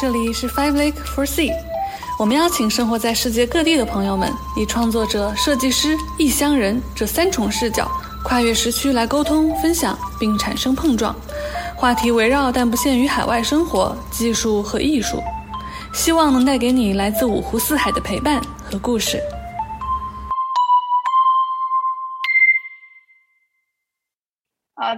[0.00, 1.52] 这里是 Five Lake for Sea，
[2.18, 7.86] 我们邀请生活在世界各地的朋友们，以创作者、设计师、异乡人这三重视角，
[8.24, 11.14] 跨越时区来沟通、分享，并产生碰撞。
[11.76, 15.22] 话题围绕但不限于海外生活、技术和艺术，
[15.92, 19.20] 希望能带给你来自五湖四海的陪伴和故事。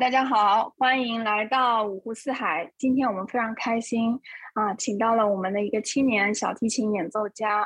[0.03, 2.69] 大家好，欢迎来到五湖四海。
[2.77, 4.19] 今天我们非常开心
[4.55, 7.65] 啊，请到了我们的一个青年小提琴演奏家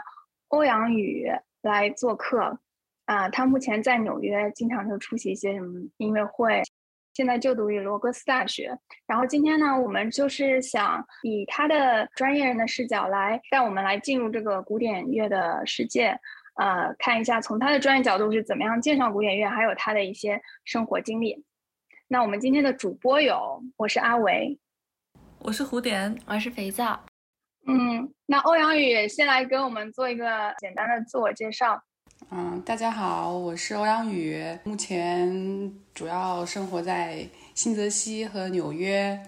[0.49, 1.27] 欧阳宇
[1.63, 2.59] 来做客。
[3.07, 6.63] 啊，他目前在纽约，经常就出席一些什么音乐会，
[7.15, 8.77] 现在就读于罗格斯大学。
[9.07, 16.09] 然后今天呢，我们就是想以他的专业人的视角来带我们来进入这个古典乐的世界，
[16.57, 21.43] 呃，看一下从他的专业角度是怎么样介绍古典乐，还有他的一些生活经历。
[22.09, 24.57] 那我们今天的主播有，我是阿维，
[25.41, 27.01] 我是胡点，我是肥皂。
[27.67, 31.83] 嗯，那欧阳宇先来跟我们做一个简单的自我介绍。
[32.31, 35.29] 嗯，大家好，我是欧阳宇，目前
[35.93, 37.27] 主要生活在
[37.57, 39.21] 新泽西和纽约，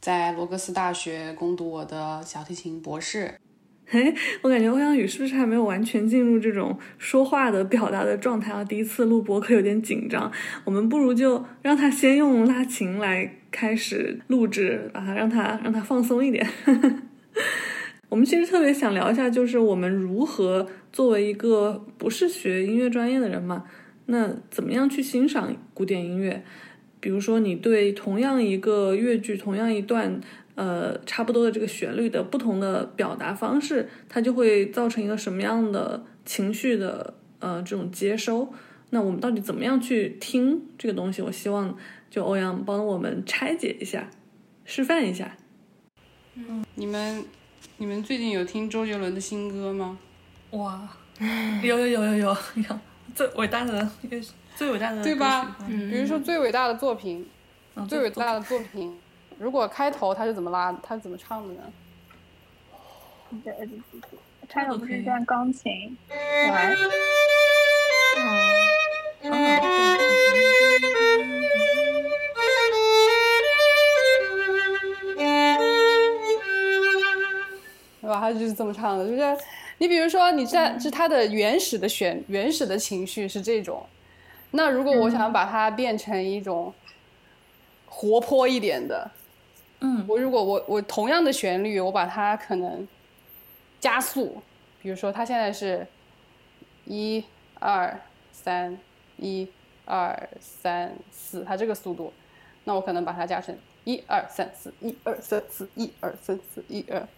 [0.00, 3.36] 在罗格斯大学攻读我的小提琴博士。
[3.92, 8.62] 嘿， 我感觉欧阳宇是不是还没有完全进入这种说话的表达的状态啊？
[8.62, 10.30] 第一次录播课有点紧张，
[10.64, 16.46] 我们不如就让他先用拉琴来开始录制，把他让他让他放松一点。
[18.08, 23.64] 我们其实特别想聊一下，就是我们如何作为一个不是学音乐专业的人嘛，
[24.06, 26.44] 那怎么样去欣赏古典音乐？
[27.00, 30.20] 比如说，你对同样一个乐句，同样一段。
[30.60, 38.52] 呃，差不多的这个旋律的不同的表达方式，它就会造成一个什么样的情绪的呃这种接收？
[38.90, 41.22] 那我们到底怎么样去听这个东西？
[41.22, 41.74] 我希望
[42.10, 44.10] 就欧阳帮我们拆解一下，
[44.66, 45.34] 示范一下。
[46.34, 47.24] 嗯，你们
[47.78, 49.98] 你们最近有听周杰伦的新歌吗？
[50.50, 50.86] 哇，
[51.64, 52.36] 有有有有有
[52.68, 52.78] 有，
[53.14, 53.90] 最伟大的
[54.54, 55.56] 最伟大的对吧？
[55.66, 57.26] 嗯，比如说最伟大的作品，
[57.88, 58.94] 最伟大的作品。
[59.40, 61.62] 如果开头他是怎么拉，他是怎么唱的呢？
[63.42, 63.54] 对，
[64.46, 66.74] 开头不是一段钢琴，来，
[68.18, 69.32] 嗯，
[78.02, 78.20] 对吧？
[78.20, 79.38] 他就是这么唱的，就是
[79.78, 83.86] 你比如说，你在是他的原始的选原始的情绪是这种，
[84.50, 86.74] 那如果我想把它变成一种
[87.86, 89.10] 活泼一点的。
[89.82, 92.86] 嗯，我如果我我同样的旋律，我把它可能
[93.80, 94.42] 加速，
[94.82, 95.86] 比如说它现在是
[96.84, 97.24] 一
[97.58, 97.98] 二
[98.30, 98.78] 三
[99.16, 99.48] 一
[99.86, 102.12] 二三四，它这个速度，
[102.64, 107.08] 那我可能把它加成一二三四一二三四一二三四一二，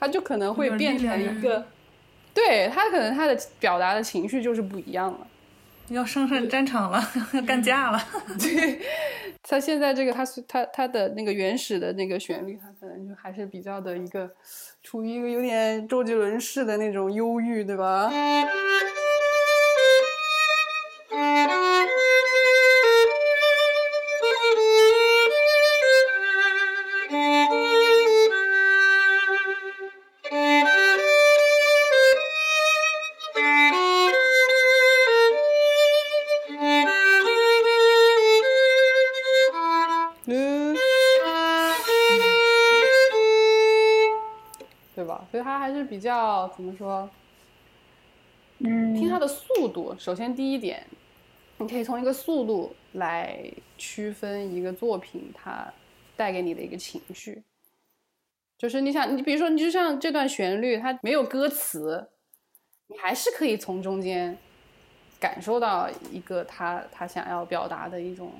[0.00, 1.66] 它就可能会变成一个，
[2.34, 5.26] 对它可能它的表达的情绪就是不一样了。
[5.90, 7.98] 要上上战场了，要干架了。
[8.38, 8.80] 对，
[9.42, 14.30] 他现在这个，他是他他的那个原始的那个旋律，他可能就还是比较的一个，
[14.82, 18.10] 处于一个有点周杰伦式的那种忧郁，对吧？
[45.84, 47.08] 比较怎么说？
[48.58, 49.94] 嗯，听它的速度。
[49.98, 50.84] 首先，第一点，
[51.58, 53.38] 你可以从一个速度来
[53.76, 55.72] 区分一个作品它
[56.16, 57.42] 带给你的一个情绪。
[58.56, 62.08] 就是你想，你比如说，你就像这段旋律，它没有歌词，
[62.88, 64.36] 你还是可以从中间
[65.20, 68.32] 感受到一个他他想要表达的一种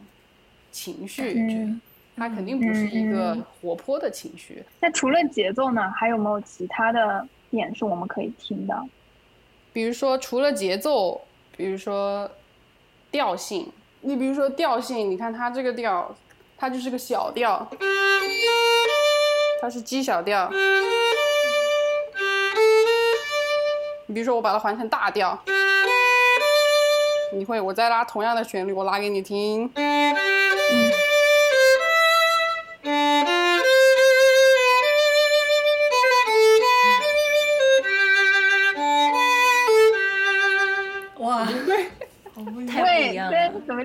[0.73, 1.81] 情绪。
[2.19, 4.65] 它肯定不是一个活泼的情绪。
[4.81, 5.91] 那除了节奏呢？
[5.97, 7.27] 还有没有其他的？
[7.51, 8.79] 点是我们可以听的，
[9.73, 11.19] 比如说除了节奏，
[11.57, 12.31] 比如说
[13.11, 13.73] 调性，
[14.03, 16.15] 你比如说调性，你看它这个调，
[16.59, 17.67] 它就是个小调，
[19.63, 20.53] 它是 G 小调。
[24.07, 25.43] 你比如说我把它换成大调，
[27.33, 29.67] 你会，我再拉同样的旋律，我拉给你听。
[29.71, 30.13] 对，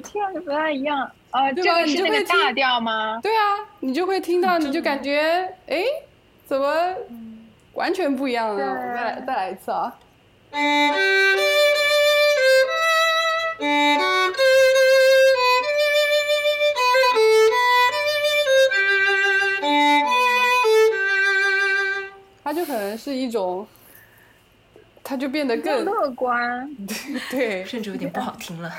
[0.04, 1.10] 听上去不太一样？
[1.32, 3.20] 啊，这对吧个是你就会大调吗？
[3.24, 3.42] 对啊，
[3.80, 5.22] 你就会听到，你就感觉
[5.68, 5.84] 哎，
[6.46, 6.96] 怎么
[7.74, 8.76] 完全不一样了？
[8.76, 9.98] 再来再来一次啊！
[22.44, 23.66] 它就可能是一种，
[25.04, 26.70] 它就变得更更乐观。
[27.32, 28.72] 对，甚至有点不好听了。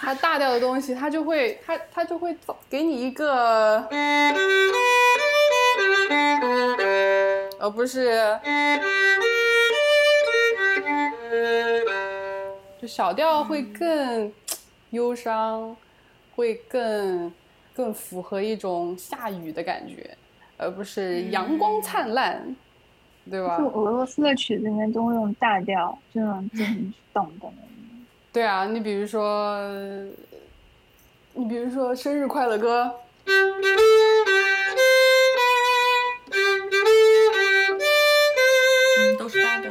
[0.00, 2.36] 它大调的东西，它就会它它就会
[2.68, 3.86] 给你一个，
[7.58, 8.38] 而不是，
[12.80, 14.32] 就小调会更
[14.90, 15.76] 忧伤，
[16.34, 17.32] 会更
[17.74, 20.16] 更符合一种下雨的感觉，
[20.56, 22.54] 而不是阳光灿烂，
[23.30, 23.66] 对吧就？
[23.68, 27.46] 俄罗斯的曲子里面都会用大调，这种就很动的。
[28.34, 29.56] 对啊，你比如说，
[31.34, 32.90] 你比如说生日快乐歌，
[33.26, 33.32] 嗯，
[39.16, 39.70] 都是大调。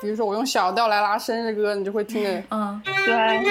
[0.00, 3.50] 比如说我用小调来拉生日歌，你就会听着，嗯，对，来一个。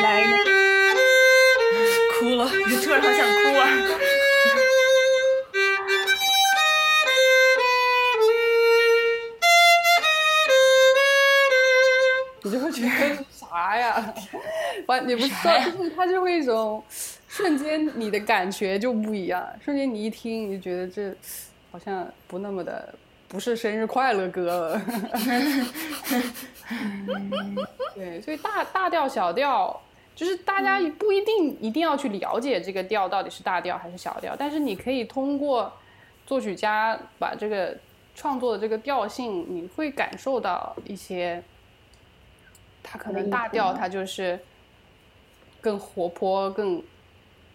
[2.20, 2.50] 哭了，
[2.84, 3.62] 突然好想哭啊！
[14.88, 16.84] 完，你不知道，就是它就会一种
[17.28, 21.16] 瞬间你的感觉就不一样，瞬间你一听你就觉得这
[21.72, 22.96] 好像不那么的，
[23.28, 24.82] 不是生日快乐歌了。
[27.96, 29.80] 对，所以大大调小调。
[30.16, 35.72] 就是大家不一定一定要去了解这个调到底是大调还是小调，但是你可以通过
[36.26, 37.78] 作曲家把这个
[38.16, 41.44] 创作的这个调性，你会感受到一些，
[42.82, 44.40] 它可能大调它就是
[45.68, 46.82] 更活泼、更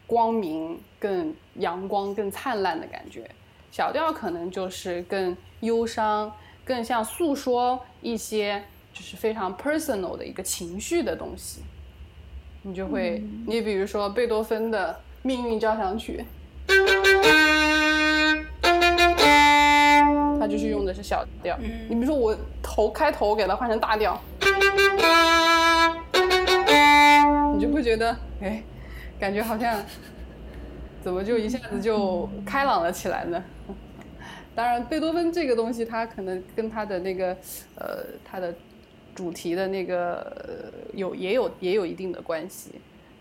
[0.06, 3.26] 光明、更阳光、更灿烂的感觉，
[3.70, 6.31] 小调可能就是更忧伤、
[6.62, 8.62] 更像诉说一些
[8.93, 11.62] 就是非常 personal 的一个情绪的东西。
[12.61, 14.93] 你就会，你比如说贝多芬的
[15.23, 16.23] 《命运交响曲》，
[20.38, 21.59] 它就是用的是小调。
[21.88, 24.20] 你比如说我头开头给它换成大调，
[27.54, 28.62] 你就会觉得，哎，
[29.19, 29.84] 感觉好像
[31.02, 33.43] 怎么就一下子就开朗了起来呢？
[34.54, 37.37] 当然，贝多芬这个东西，它可能跟他的那个，
[37.76, 38.54] 呃，他的。
[39.14, 42.70] 主题的那个呃有也有也有一定的关系，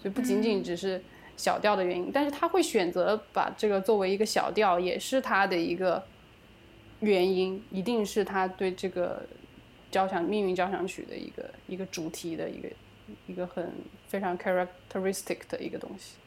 [0.02, 1.02] 所以不仅仅只是
[1.36, 6.02] 小调的原因，但是他会选择把这个作为一个小调，也是他的一个
[7.02, 9.22] 原因，一定是他对这个
[9.92, 12.70] 交响命运交响曲的一个一个主题的一个
[13.28, 13.72] 一个很
[14.08, 16.18] 非常 characteristic 的一个东西。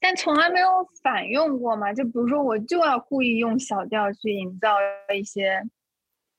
[0.00, 0.68] 但从来没有
[1.02, 1.92] 反用过嘛？
[1.92, 4.76] 就比如说，我就要故意用小调去营造
[5.14, 5.62] 一些。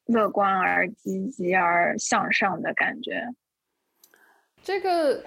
[0.08, 3.26] 乐观而积极而向上的感觉，
[4.62, 5.24] 这个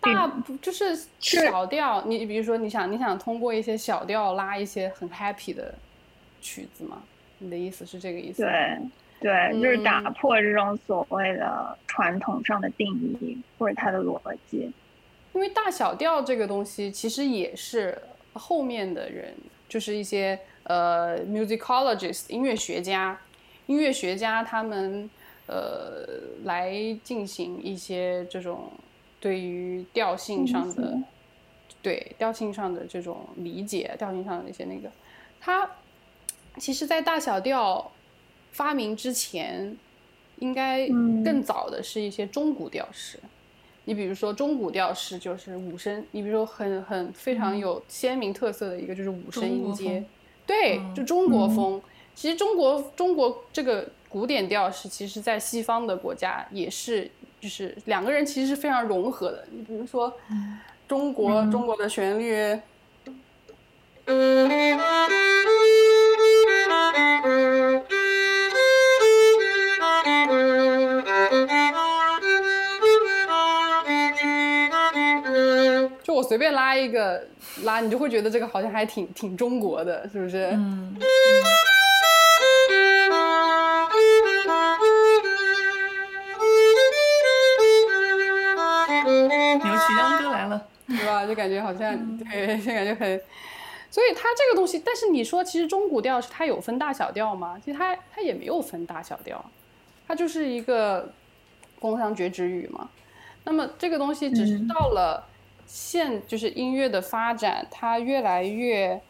[0.00, 2.02] 大就是小调。
[2.06, 5.72] 你比如说，你想你想通过一些小调拉一些很 happy 的
[6.40, 7.04] 曲子吗？
[7.38, 8.42] 你的意思是这个意思？
[8.42, 8.80] 对
[9.20, 14.20] 对，就是打破这种所谓的传统上的定义或者它的逻
[14.50, 14.70] 辑。
[15.32, 17.96] 因为大小调这个东西其实也是
[18.34, 19.34] 后面的人，
[19.68, 23.18] 就是一些呃 musicologist 音乐学家。
[23.66, 25.10] 音乐学家他们
[25.46, 26.06] 呃
[26.44, 28.70] 来进行一些这种
[29.18, 30.96] 对于调性上的
[31.82, 34.88] 对调性上的这种理解，调性上的一些那个，
[35.40, 35.68] 他
[36.58, 37.90] 其实，在大小调
[38.56, 39.76] 发明之前，
[40.38, 43.18] 应该更早的是一些中古调式。
[43.84, 50.02] 你比如说中古调式就是五声，你比如说很很非常有鲜明特色的一个就是五声音阶，
[50.46, 51.80] 对，就中国风。
[52.14, 59.46] 其实中国中国这个古典调式，其实在西方的国家也是，就是两个人其实是非常融合的。
[59.50, 60.10] 你比如说，
[60.88, 62.58] 中国中国的旋律，
[76.16, 77.22] 我随便拉一个
[77.64, 80.46] 拉，你就会觉得这个好像还挺挺中国的，是不是？
[80.52, 80.96] 嗯。
[89.62, 91.26] 牛曲秧歌来了，对吧？
[91.26, 93.20] 就感觉好像对，就感觉很，
[93.90, 97.60] 所以它这个东西，但是你说其实中古调是它有分大小调吗？
[97.62, 99.44] 其实它它也没有分大小调，
[100.08, 101.12] 它就是一个
[101.78, 102.88] 工商绝止语嘛。
[103.44, 105.22] 那么这个东西只是到了
[105.66, 109.00] 现，就是音乐的发展，它越来越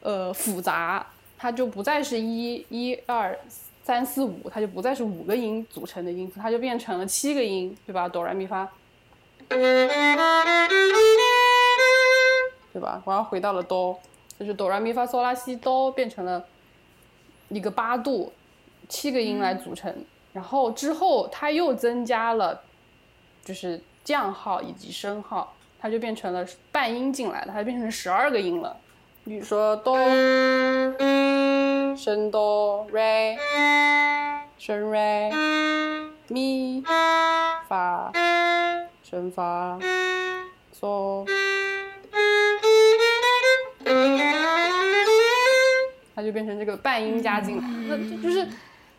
[0.00, 3.38] 呃复杂，它就不再是一一二
[3.82, 8.08] 三四五，它就不再是五个音组成的音符，它就变成了七个音，对吧？
[8.08, 8.68] 哆来咪发，
[9.48, 9.58] 对
[12.80, 13.02] 吧？
[13.04, 13.98] 我要回到了哆，
[14.38, 16.44] 就是哆来咪发嗦拉西哆变成了
[17.48, 18.32] 一个八度，
[18.88, 19.94] 七个音来组成。
[20.32, 22.62] 然后之后它又增加了，
[23.42, 25.55] 就是降号以及升号，
[25.86, 28.76] 它就变成了半音进来的，它就变成十二个音了。
[29.24, 29.96] 比如说哆、
[31.96, 33.38] 升哆、瑞、
[34.58, 35.30] 升瑞、
[36.26, 36.82] 咪、
[37.68, 38.10] 发、
[39.08, 39.78] 升发、
[40.76, 41.24] 嗦，
[46.16, 48.44] 它就变成这个半音加进来，那这就是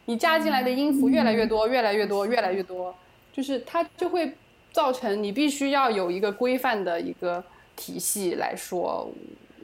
[0.06, 2.96] 你加进来的音符越来越多，越来越多，越来越多，
[3.34, 4.34] 就是它就会
[4.78, 7.44] 造成你必须要有一个规范的一个
[7.76, 9.10] 体系来说，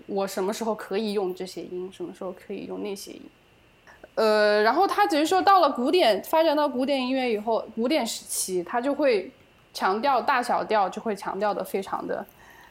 [0.08, 3.22] 我什么时候可以用这些音，什么时候可以用那些音。
[4.16, 9.30] 呃，然后他只是说到了古典，发展到古典音乐以后，古典时期他就会
[9.72, 12.26] 强调大小调，就会强调的非常的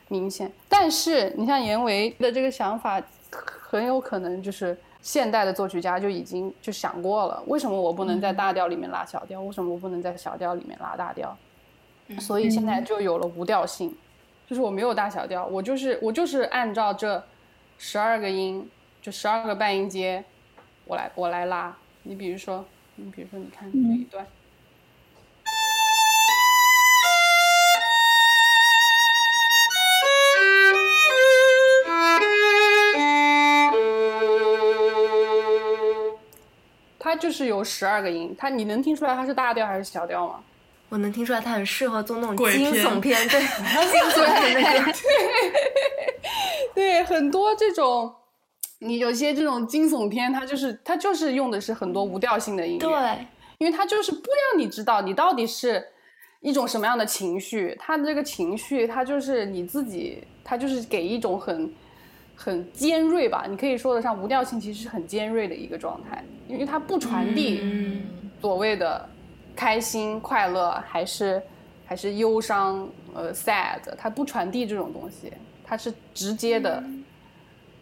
[0.09, 0.51] 明显。
[0.69, 9.41] 但是你像严维的这个想法，很有可能就是现代的作曲家就已经就想过了，为什么我不能在大调里面拉小调？
[9.43, 11.39] 为什么我不能在小调里面拉大调？
[12.21, 13.95] 所以现在就有了无调性，
[14.47, 17.25] 就是我没有大小调，我就是我就是按照这
[17.78, 18.69] 十二个音，
[19.00, 20.25] 就十二个半音阶。
[20.85, 21.76] 我来，我来拉。
[22.02, 22.64] 你比如说，
[22.97, 24.26] 你比如说，你看这一段，
[36.99, 38.35] 它就是有十二个音。
[38.37, 40.42] 它你能听出来它是大调还是小调吗？
[40.93, 44.93] 我能听出来，他很适合做那种惊悚片，对， 惊悚片那个。
[46.75, 48.13] 对，很多这种，
[48.81, 52.79] 你有些这种惊悚片，它就是它就是用的是很多无调性的音乐。
[52.79, 55.83] 对，因为它就是不让你知道你到底是
[56.41, 61.73] 一种什么样的情绪，它的这个情绪，它就是你自己，它就是给一种很
[62.37, 68.03] 很尖锐吧，你可以说得上无调性其实是很尖锐的一个状态，因为它不传递嗯，
[68.43, 69.09] 所谓的
[69.54, 71.42] 开心、快乐还是
[71.87, 75.32] 还是忧伤，呃，sad，它不传递这种东西，
[75.64, 76.82] 它是直接的。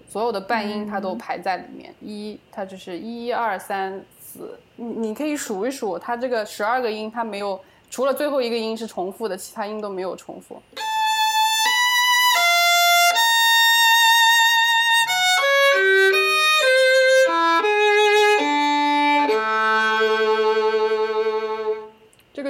[0.08, 10.60] 所有的半音它都排在里面，一它就是一二三四，你你可以数一数，它这个十二个音它没有，除了最后一个音是重复的，其他音都没有重复。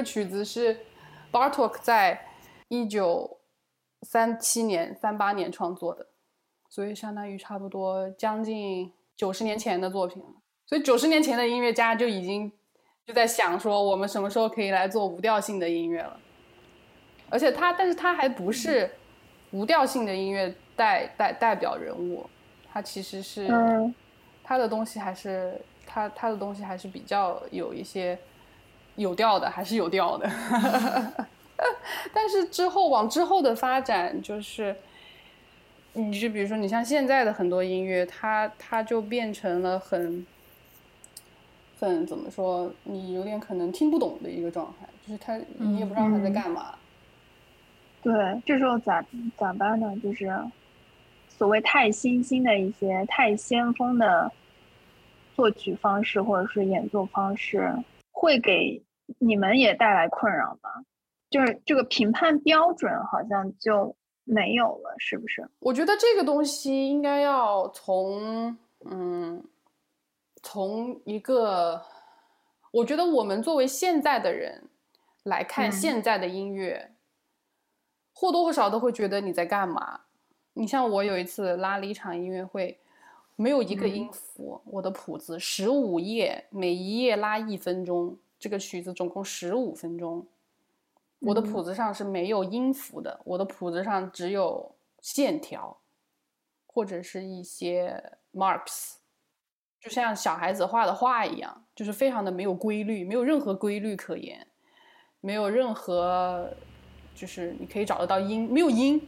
[0.03, 0.79] 曲子是
[1.31, 2.27] Bartok 在
[2.67, 3.39] 一九
[4.03, 6.07] 三七年、三八年创作的。
[6.69, 10.29] 所以相当于差不多将近九十年前的作品了。
[10.65, 12.49] 所以九十年前的音乐家就已经
[13.05, 16.17] 就在想说，我们什么时候可以来做无调性的音乐了？
[17.29, 18.89] 而且他，但是他还不是
[19.51, 22.25] 无调性的音乐代代代表人物，
[22.71, 23.49] 他其实是
[24.41, 28.17] 他的东西还是他他的东西还是比较有一些
[28.95, 30.29] 有调的，还是有调的。
[32.13, 34.75] 但是之后往之后的发展就是。
[35.93, 40.25] 你就比如说，你像现在的很多音乐，它它就变成了很
[41.77, 46.75] 很怎么说，你有点可能听不懂的一个状态，就是它你也不知道他在干嘛。
[48.01, 48.13] 对，
[48.45, 49.03] 这时候咋
[49.37, 49.93] 咋办呢？
[50.01, 50.33] 就是
[51.27, 54.31] 所谓太新兴的一些太先锋的
[55.35, 57.69] 作曲方式或者是演奏方式，
[58.21, 58.85] 会给
[59.17, 60.69] 你们也带来困扰吗？
[61.27, 65.49] 就是这个评判标准好像就没有了，是不是？
[65.57, 69.43] 我觉得这个东西应该要从嗯，
[70.43, 71.81] 从一个，
[72.71, 74.69] 我觉得我们作为现在的人
[75.23, 76.91] 来看嗯现在的音乐，
[78.13, 80.01] 或多或少都会觉得你在干嘛。
[80.53, 82.79] 你像我有一次拉了一场音乐会，
[83.41, 90.27] 没有一个音符，我的谱子十五页，每一页拉一分钟，这个曲子总共十五分钟。
[91.21, 95.75] 我的谱子上是没有音符的，我的谱子上只有线条，
[96.67, 98.97] 或者是一些 marks，
[99.79, 104.45] 就像小孩子画的画一样，就是非常的没有规律，没有任何规律可言，
[105.19, 106.47] 没有任何
[107.15, 109.01] 就是你可以找得到音，没有音，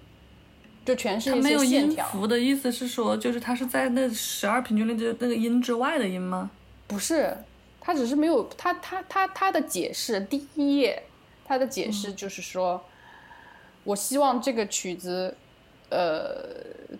[0.85, 1.95] 就全是没有音。
[2.11, 6.51] 符的意思是说，就是它是在那十二平均律的那个音之外的音吗？
[6.87, 7.35] 不是，
[7.79, 11.03] 他只是没有他他他他的解释，第一页
[11.45, 12.83] 他的解释就是说，
[13.83, 15.35] 我希望这个曲子，
[15.89, 16.37] 呃，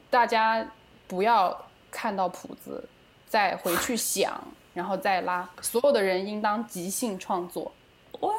[0.10, 0.66] 大家
[1.08, 2.84] 不要看到谱子，
[3.28, 4.42] 再回去 想，
[4.74, 7.72] 然后再拉，所有的人应当即兴创作。
[8.22, 8.34] 哇，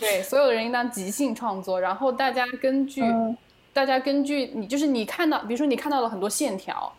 [0.00, 3.36] 对，所有的人应当即兴创作，然后大家根据，嗯
[3.72, 6.92] 大家根据你就是你看到，比如说你看到了很多线条，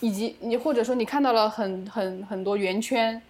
[0.00, 3.20] 以及你或者说你看到了很很很多圆圈，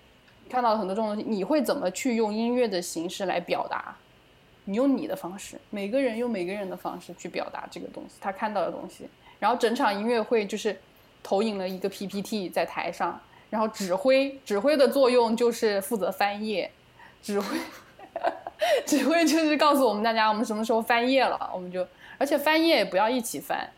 [0.49, 3.97] 看到了很多这种东西，你会怎么去用音乐的形式来表达？
[4.65, 9.09] 你用你的方式，每个人用每个人的方式去表达这个东西，他看到的东西。
[9.39, 10.79] 然后整场音乐会就是
[11.23, 16.71] 投影了一个 PPT 在台上，然后指挥指挥的作用就是负责翻页，
[17.23, 17.57] 指挥
[18.87, 21.87] 指挥就是告诉我们大家我们什么时候翻页了，我们就
[22.19, 23.69] 而且翻页也不要一起翻，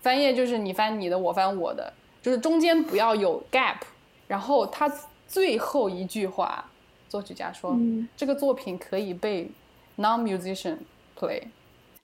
[0.00, 3.78] 翻页就是你翻你的，我翻我的，就是中间不要有 gap。
[4.26, 4.90] 然后他
[5.26, 6.64] 最后一句话，
[7.08, 9.50] 作曲家说、嗯这个作品可以被
[9.96, 10.78] non-musician
[11.18, 11.42] play，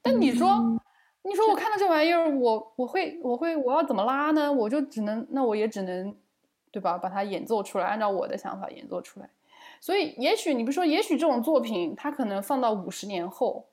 [0.00, 0.78] 但你说。
[1.24, 4.52] 你说我看到这玩意儿，我我会我会我要怎么拉呢？
[4.52, 6.12] 我就只能那我也只能，
[6.72, 6.98] 对吧？
[6.98, 9.28] 把它演奏出来，按照我的想法演奏出来。
[9.82, 13.68] 所以也许你比如说，也许这种作品它可能放到五十年后，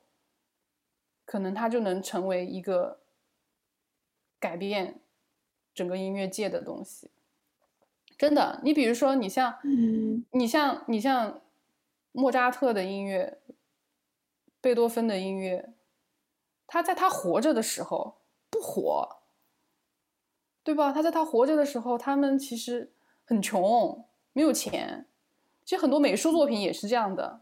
[1.24, 3.02] 可能它就能成为一个
[4.40, 5.02] 改变
[5.72, 7.12] 整个音乐界的东西。
[8.18, 11.42] 真的，你比如说，你像嗯你像你像
[12.12, 13.38] 莫扎特的音乐，
[14.60, 15.74] 贝多芬的音乐，
[16.66, 18.18] 他在他活着的时候
[18.50, 19.18] 不火，
[20.64, 20.92] 对吧？
[20.92, 22.92] 他在他活着的时候，他们其实
[23.26, 25.06] 很穷，没有钱。
[25.70, 27.42] 其实很多美术作品也是这样的。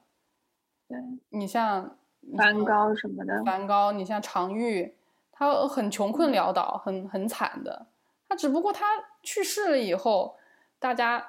[0.90, 0.98] 对，
[1.30, 1.98] 你像
[2.36, 4.94] 梵高什么的，梵高，你像常玉，
[5.32, 7.88] 他很穷困潦倒，很很惨的。
[8.28, 8.86] 他只不过他
[9.24, 10.36] 去世了以后，
[10.78, 11.26] 大家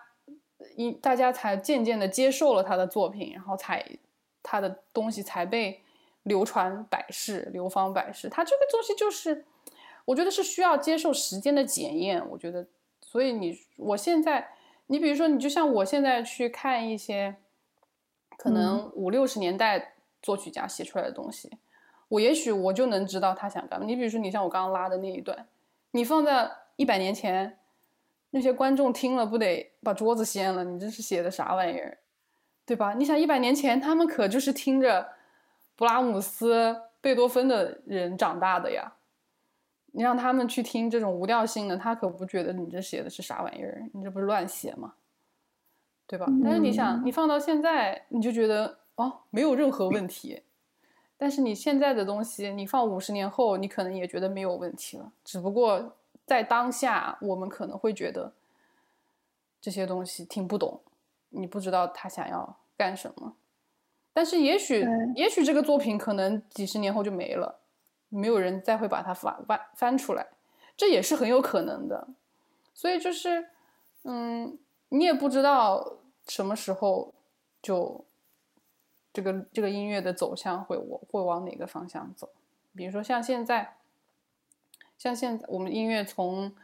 [0.75, 3.89] 一大家才渐渐的接受了他的作品，然后才
[4.43, 5.81] 他的东西才被
[6.25, 8.29] 流传百世、流芳百世。
[8.29, 9.45] 他这个东西就是，
[10.05, 12.29] 我觉得是需要接受时间的检验。
[12.31, 12.67] 我觉得，
[13.01, 14.49] 所以你我现在，
[14.89, 17.37] 你比如说，你就像我现在去看一些
[18.37, 21.51] 可能五六十年代作曲家写出来的东西，
[22.09, 23.87] 我也许我就能知道他想干嘛。
[23.87, 25.47] 你比如说，你像我刚刚拉的那一段，
[25.93, 27.59] 你放在一百年前，
[28.31, 30.65] 那些观众听了不得把桌子掀了？
[30.65, 31.99] 你这是写的啥玩意儿，
[32.65, 32.95] 对吧？
[32.95, 35.13] 你想一百年前他们可就是听着
[35.77, 38.95] 布拉姆斯、贝多芬的人长大的呀。
[39.93, 44.95] 你让他们去听这种无调性的，他可不觉得你这写的是啥玩意儿，你这不是乱写吗？
[46.07, 46.27] 对吧？
[46.43, 50.43] 但是你想，你放到现在，你就觉得哦，没有任何问题。
[51.17, 55.13] 但是你现在的东西，你放五十年后，你可能也觉得没有问题了。
[55.25, 58.33] 只不过在当下，我们可能会觉得
[59.61, 60.81] 这些东西听不懂，
[61.31, 63.35] 你不知道他想要干什么。
[64.13, 67.59] 但是也许，也许这个作品可能几十年后就没了，
[68.09, 70.27] 没有人再会把它翻翻翻出来，
[70.77, 72.09] 这也是很有可能的。
[72.75, 73.49] 所以就是，
[74.05, 74.59] 嗯，
[74.91, 77.13] 你也不知道什么时候
[77.61, 78.05] 就
[79.13, 82.31] 这个这个音乐的走向会我会往哪个方向走。
[82.75, 83.77] 比如说像现在，
[84.97, 86.55] 像现在我们音乐从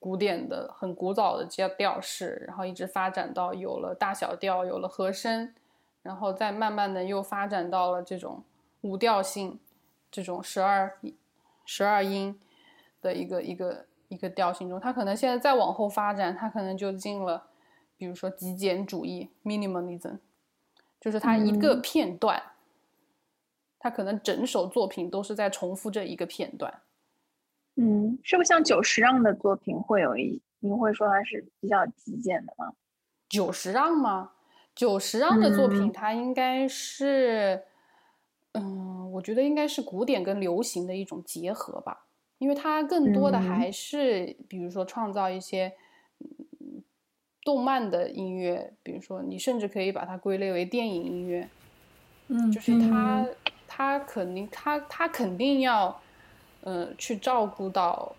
[0.00, 5.54] 古典的很古早的调调式，然后一直发展到有了大小调，有了和声，
[6.02, 8.42] 然后再慢慢的又发展到了这种
[8.80, 9.60] 无调性，
[10.12, 10.96] 这种十二
[11.64, 12.38] 十二音
[13.00, 14.78] 的一个一个一个调性中。
[14.78, 17.48] 它可能现在再往后发展，它可能就进了，
[17.96, 20.18] 比如说极简主义 （minimalism），
[21.00, 22.42] 就是它一个片段，
[23.78, 26.82] 它可能整首作品都是在重复这一个片段。
[27.76, 32.74] 嗯，是不是像久石让的作品会有一，你会说它是比较极简的吗？
[33.30, 34.32] 久石让吗？
[34.74, 37.64] 久石让的作品，嗯它应该是，
[38.52, 42.06] 嗯，我觉得应该是古典跟流行的一种结合吧，
[42.38, 43.42] 因为它更多的嗯。
[43.42, 45.72] 还是，比如说创造一些，
[46.18, 46.82] 嗯，
[47.42, 51.48] 动漫的音乐，比如说你甚至可以把它归类为电影音乐，
[52.28, 53.26] 嗯，就是它，
[53.66, 56.00] 它肯定，它它肯定要，
[56.60, 58.14] 呃，去照顾到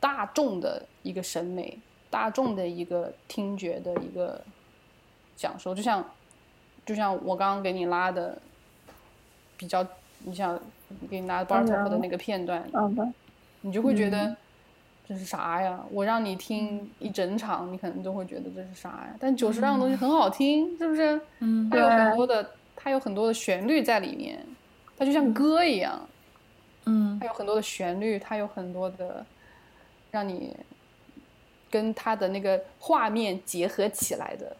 [0.00, 4.42] 大众的一个审美，大众的一个听觉的一个
[5.36, 6.04] 享受，就像，
[6.86, 8.40] 就像我刚刚给你拉的，
[9.60, 9.86] 比较，
[10.24, 10.58] 你想
[11.10, 12.64] 给你拉 b a r t o 的那个片段，
[13.60, 14.34] 你就会觉得
[15.06, 15.78] 这是啥呀？
[15.90, 19.14] 我让你听一整场，你可能都会觉得这是啥呀？
[19.20, 21.20] 但久石让的东西很好听，是不是？
[21.40, 24.42] 嗯它有很多的，它有很多的旋律在里面，
[24.96, 26.08] 它就像歌一样，
[26.86, 29.26] 嗯它有很多的旋律，它有很多的
[30.10, 30.56] 让你
[31.70, 34.56] 跟它的那个画面结合起来的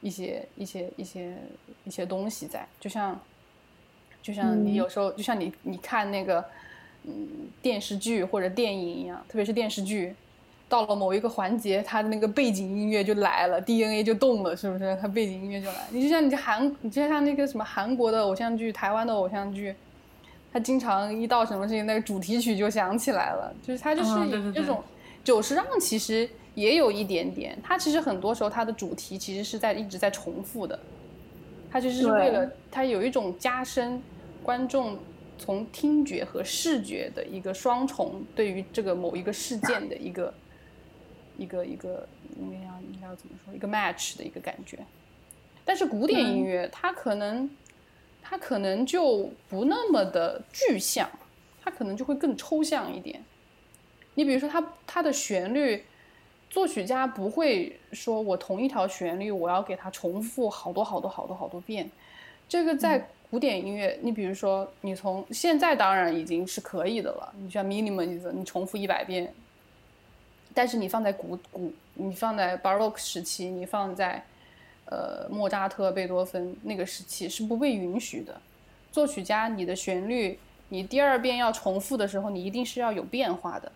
[0.00, 1.36] 一些一些一些
[1.84, 3.20] 一些东西在，就像
[4.22, 6.42] 就像你嗯有时候，就像你你看那个
[7.04, 7.28] 嗯
[7.60, 10.14] 电视剧或者电影一样，特别是电视剧，
[10.68, 14.96] 到了某一个环节，它的那个背景音乐就来了，DNA 就动了，是不是？
[15.02, 15.86] 它背景音乐就来。
[15.90, 19.74] 你就像你韩，你就像那个什么韩国的偶像剧、台湾的偶像剧，
[20.52, 24.82] 它经常一到什么事情，那个主题曲就响起来了，就是它就是嗯对对对这种。
[25.24, 30.76] 久石让其实也有一点点，它其实很多时候它的主题其实是在一直在重复的，
[31.70, 34.02] 它其实是为了它有一种加深
[34.42, 34.98] 观众
[35.38, 40.32] 从听觉和视觉的一个双重对于这个某一个事件的一个
[41.38, 42.06] 一个一个
[42.38, 44.78] 应该要应该要怎么说一个 match 的一个感觉。
[45.64, 47.48] 但是古典音乐它可能
[48.20, 51.08] 它可能就不那么的具象，
[51.62, 53.24] 它可能就会更抽象一点。
[54.14, 55.84] 你比如说它它的旋律，
[56.50, 61.90] 作曲家不会说我同一条旋律我要给它重复好多好多好多好多遍。
[62.48, 69.32] 这个在古典音乐，你比如说你从现在当然已经是可以的了，你像 minimalism，你重复一百遍。
[70.52, 74.22] 但是你放在古古，你放在 Baroque 时期，你放在
[74.84, 78.38] 呃莫扎特、贝多芬那个时期是不被允许的。
[78.92, 83.72] 作曲家，你的旋律，你第二遍要重复的时候，你一定是要有变化的。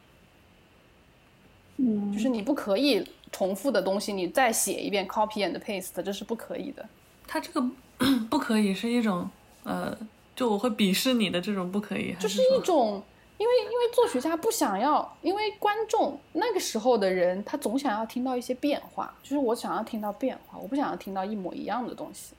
[1.78, 6.86] 嗯，就是你不可以重复的东西，你再写一遍 copy and paste，这是不可以的。
[7.26, 7.66] 它这个
[8.28, 9.26] 不可以是一种
[9.66, 9.96] 呃，
[10.36, 13.02] 就我会鄙视你的这种不可以，就是一种，
[13.36, 22.34] 因为因为作曲家不想要，因为观众那个时候的人，他总想要听到一些变化，就是我想要听到变化，我不想要听到一模一样的东西。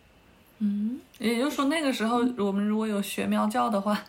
[0.59, 4.01] 嗯，也就是说那个时候我们如果有学喵教的话，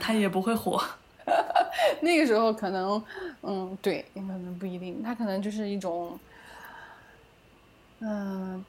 [0.00, 0.82] 他也不会火。
[2.00, 3.02] 那个时候可能，
[3.42, 6.18] 嗯，对，可能不一定，他可能就是一种，
[8.00, 8.64] 嗯、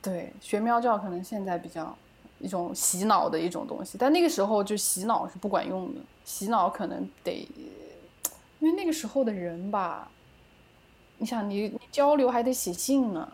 [0.00, 1.96] 对，学喵教可能现在比较
[2.40, 7.48] 一种洗脑的一种东西，但那个时候就洗脑是不管用的，洗脑可能得，
[8.60, 10.08] 因为那个时候的人吧，
[11.18, 13.28] 你想你你交流还得写信呢，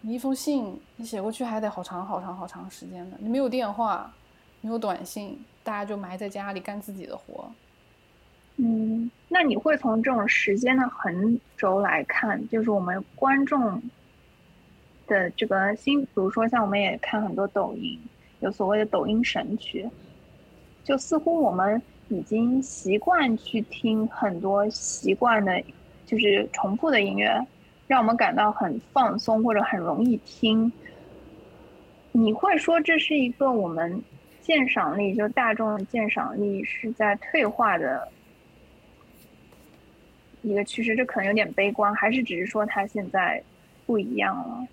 [0.00, 4.12] 你一封信你写过去还得好长好长好长时间呢，你没有电话，
[4.60, 7.50] 没有短信，大家就埋在家里干自己的活。
[8.56, 13.80] 嗯，那你会从这种时间的横轴来看，就是我们观众
[15.06, 18.00] 的这个心，比如说像我们也看很多抖音，
[18.40, 19.88] 有所谓的抖音神曲，
[20.84, 25.62] 就似乎我们已经习惯去听很多习惯的，
[26.06, 27.44] 就是重复的音乐，
[27.86, 30.70] 让我们感到很放松或者很容易听。
[32.12, 34.02] 你会说这是一个我们
[34.40, 38.08] 鉴赏力，就大众鉴赏力是在退化的
[40.42, 43.42] 一个趋势，这可能有点悲观，还是只是说它现在
[43.84, 44.66] 不一样了？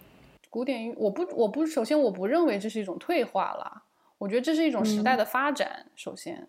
[0.55, 3.83] 古典音，我不，我不，首先我不认为这是一种退化了，
[4.17, 5.85] 我觉得这是一种时代的发展。
[5.97, 6.47] 首先，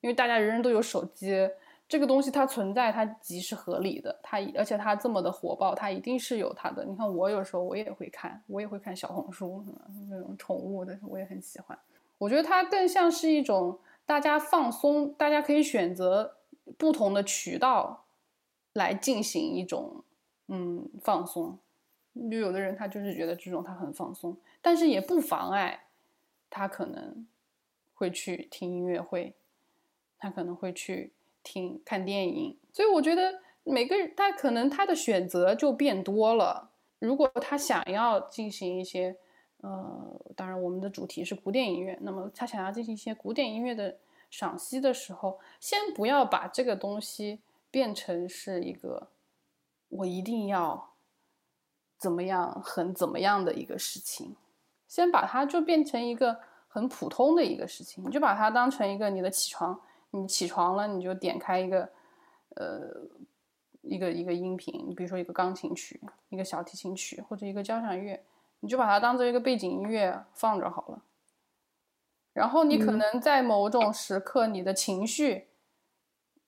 [0.00, 1.50] 因为大家人人都有手机，
[1.88, 4.16] 这个东西它存在，它即是合理的。
[4.22, 6.84] 它而且它这么的火爆，它一定是有它的。
[6.84, 9.64] 你看我有时候我也会看，我也会看小红书，
[10.08, 11.76] 那种宠物的我也很喜欢。
[12.18, 16.36] 我觉得它更像是一种大家放松，大家可以选择
[16.78, 18.04] 不同的渠道
[18.74, 20.04] 来进行一种
[20.46, 21.58] 嗯放松。
[22.12, 25.84] 就有的人他就是觉得这种他很放松，但是也不妨碍
[26.50, 27.24] 他可能
[27.94, 29.32] 会去听音乐会，
[30.18, 31.12] 他可能会去
[31.44, 32.58] 听看电影。
[32.72, 36.72] 所以我觉得每个人他可能他的选择就变多了。
[36.98, 39.16] 如果他想要进行一些，
[39.58, 43.96] 呃，当然我们的主题是古典音乐，那么他想要进行一些古典音乐的
[44.30, 47.38] 赏析的时候，先不要把这个东西
[47.70, 49.08] 变成是一个
[49.88, 50.89] 我一定要。
[52.00, 54.34] 怎么样，很怎么样的一个事情，
[54.88, 59.78] 先把它就变成一个很普通的一个事情，你就把它当成一个你的起床，
[60.10, 61.90] 你起床了你就点开一个，
[62.56, 62.90] 呃，
[63.82, 68.24] 一个一个音频，你比如说一个钢琴曲、一个小提琴曲或者一个交响乐，
[68.60, 71.02] 你就把它当做一个背景音乐放着好了。
[72.32, 75.48] 然后你可能在某种时刻，你的情绪，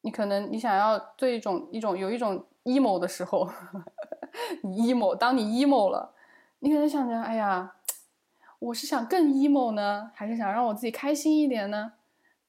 [0.00, 3.46] 你可能你想要对一种一种有一种 emo 的时候。
[4.62, 6.14] 你 emo，当你 emo 了，
[6.60, 7.76] 你可能想着，哎呀，
[8.58, 11.94] 我是想更 emo 呢，还是想让我自己开心一点呢？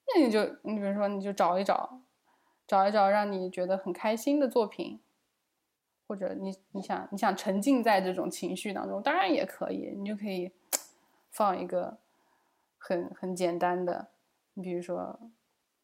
[0.08, 2.02] 那你就，你比如说，你就找一找，
[2.68, 5.00] 找一找让你觉得很开心的作品，
[6.08, 10.52] 或者你你想你想沉浸在这种情绪当中，当然也可以，你就可以
[11.32, 11.98] 放一个
[12.78, 14.10] 很很简单的，
[14.54, 15.20] 你比如说，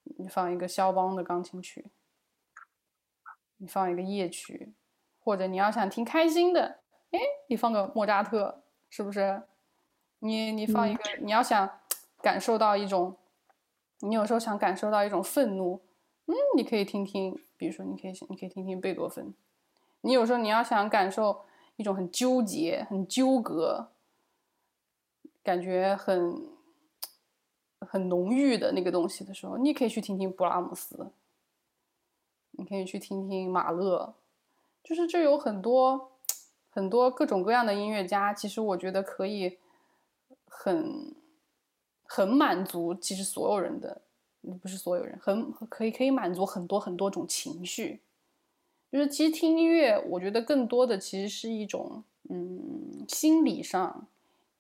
[0.04, 1.90] 你放一个肖邦的钢琴曲，
[3.58, 4.74] 你放一个夜曲。
[5.24, 6.80] 或者你要想听开心的，
[7.12, 9.42] 哎，你放个莫扎特，是不是？
[10.20, 11.70] 你你放一个，你要想
[12.22, 13.16] 感受到一种
[14.00, 15.82] 你有时候想感受到一种愤怒，
[16.26, 19.34] 嗯，你可以听听，比如说你可以你可以听听贝多芬。
[20.02, 21.42] 你有时候你要想感受
[21.76, 23.90] 一种很纠结、很纠葛，
[25.44, 26.48] 感觉很
[27.80, 31.12] 很浓郁的那个东西的时候，你可以去听听布拉姆斯，
[32.52, 34.14] 你可以去听听马勒，
[34.90, 36.14] 就是这有很多
[36.72, 39.60] 很多各种各样的音乐家，其实我觉得可以
[40.48, 41.14] 很
[42.02, 44.02] 很满足，其实所有人的
[44.60, 48.02] 不是所有人，很可以可以满足很多很多种情绪。
[48.92, 54.08] 就是其实听音乐，我觉得更多的其实是一种嗯心理上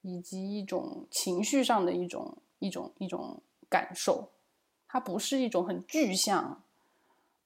[0.03, 4.29] 以及一种情绪上的一种一种一种感受，
[4.87, 6.61] 它不是一种很具象，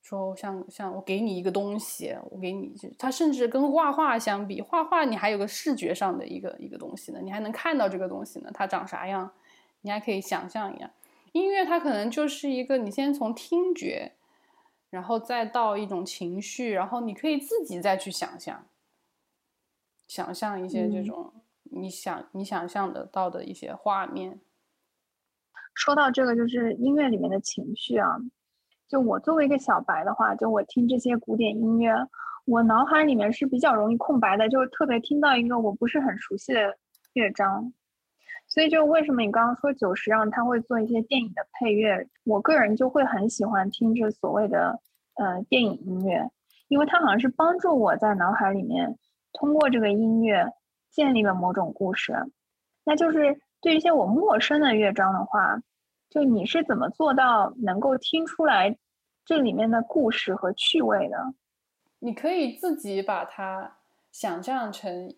[0.04, 9.32] 说像像我给你一个东西，我给你，它甚至跟画画相比，画画你还有个视觉上的一个一个东西呢，你还能看到这个东西呢，它长啥样，
[9.82, 10.92] 你还可以想象一样。
[11.32, 14.13] 音乐它可能就是一个，你先从听觉。
[14.89, 18.68] 然后再到一种情绪，然后你可以自己再去想象，
[20.08, 24.39] 想象一些这种你想你想象得到的一些画面。
[25.74, 28.08] 说到这个，就是音乐里面的情绪啊，
[28.88, 31.96] 就我作为一个小白的话，就我听这些古典音乐，
[32.46, 36.78] 我脑海里面是比较容易空白的，就是特别听到一个我不是很熟悉的
[37.13, 37.74] 乐章。
[38.48, 44.80] 所以，就为什么你刚刚说久石让他会做一些电影的配乐，我个人就会很喜欢听这所谓的
[45.15, 46.30] 呃电影音乐，
[46.67, 48.96] 因为它好像是帮助我在脑海里面
[49.32, 50.46] 通过这个音乐
[50.91, 52.13] 建立了某种故事。
[52.84, 55.60] 那就是对一些我陌生的乐章的话，
[56.13, 58.78] 就你是怎么做到能够听出来
[59.26, 61.34] 这里面的故事和趣味的？
[61.97, 63.78] 你可以自己把它
[64.12, 65.15] 想象成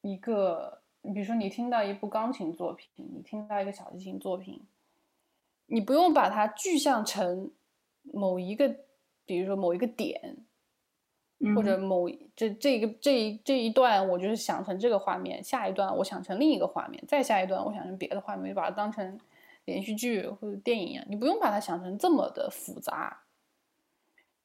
[0.00, 0.80] 一个。
[1.02, 4.66] 你比如说，你听到一部钢琴作品，你听到一个小提琴作品，
[5.66, 7.50] 你不用把它具象成
[8.02, 8.74] 某一个，
[9.26, 10.38] 比如说某一个点，
[11.54, 19.18] 或者某这这个这一这一段，我就是想成这个画面，下一段我想成另一个画面，再下一段我想成别的画面，就把它当成
[19.68, 23.24] 连续剧或者电影一样，你不用把它想成这么的复杂，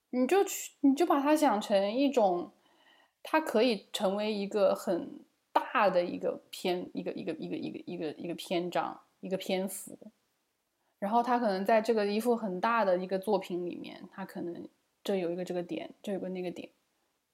[0.09, 2.51] 你就去你就把它想成一种，
[3.23, 5.19] 它可以成为一个很。
[5.55, 9.95] 大的一个篇，一个一个一个一个一个一个篇章，一个篇幅，
[10.97, 14.67] 然后他可能在这个一幅很大的一个作品里面，他可能
[15.03, 16.69] 这有一个这个点，这有个那个点，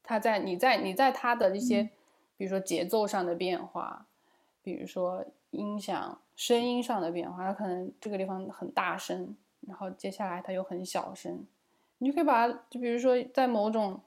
[0.03, 1.89] 他在你在你在他的一些，
[2.35, 4.05] 比如说节奏上的变化，
[4.61, 11.45] 比如说音响声音上的变化，他可能这个地方很大声，然后接下来他又很小声，
[11.99, 13.99] 你就可以把，就比如说在某种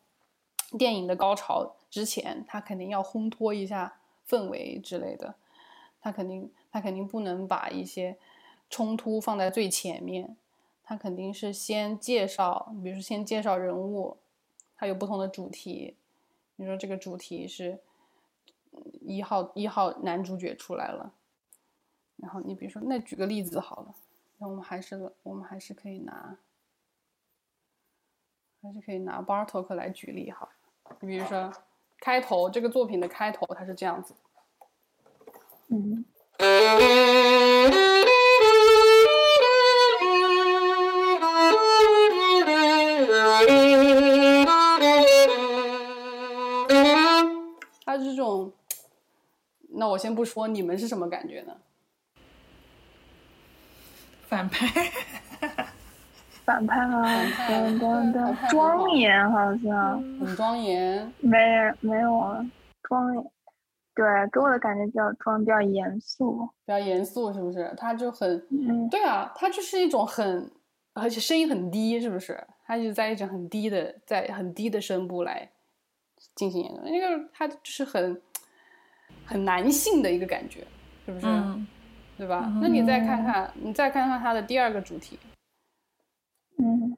[0.78, 3.98] 电影的高潮之前，他肯定要烘托一下。
[4.24, 5.34] 氛围之类的，
[6.00, 8.16] 他肯定他肯定不能把一些
[8.70, 10.36] 冲突放在最前面，
[10.84, 14.16] 他肯定是先介绍，比如说先介绍人物，
[14.76, 15.96] 他有不同的主题，
[16.56, 17.80] 你说这个主题是
[19.00, 21.12] 一号一号男主角出来了，
[22.22, 23.94] 然后你比如说那举个例子好了，
[24.38, 26.38] 那我们还是我们还是可以拿
[28.62, 30.48] 还是可以拿 Bartok 来举例哈，
[31.00, 31.52] 你比如说。
[32.04, 34.12] 开头这个作品的开头，它是这样子。
[35.68, 36.04] 嗯。
[47.84, 48.52] 它是这种，
[49.68, 51.56] 那我先不说，你们是什么感觉呢？
[54.32, 54.66] 反派。
[56.42, 57.06] 反派吗？
[57.46, 61.12] 噔噔噔，庄严好像很庄严。
[61.20, 61.38] 没
[61.80, 62.42] 没有啊，
[62.82, 63.22] 庄严。
[63.94, 66.48] 对，给我的感觉比较庄，比较严肃。
[66.64, 67.70] 比较严肃是不是？
[67.76, 70.50] 他就很，嗯对啊，他就是一种很，
[70.94, 72.42] 而且声音很低，是不是？
[72.66, 75.46] 他就在一种很低的，在很低的声部来
[76.34, 76.80] 进行演奏。
[76.84, 78.18] 那个他就是很
[79.26, 80.66] 很男性的一个感觉，
[81.04, 81.26] 是不是？
[82.16, 82.52] 对吧？
[82.60, 85.18] 那你再看看，你再看看他的第二个主题。
[86.58, 86.96] 嗯，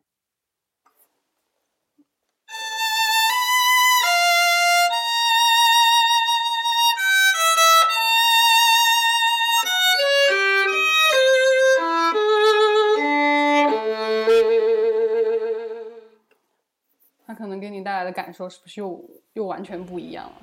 [17.27, 20.37] 他可能给你带来的感受是不是又又完全不一样了？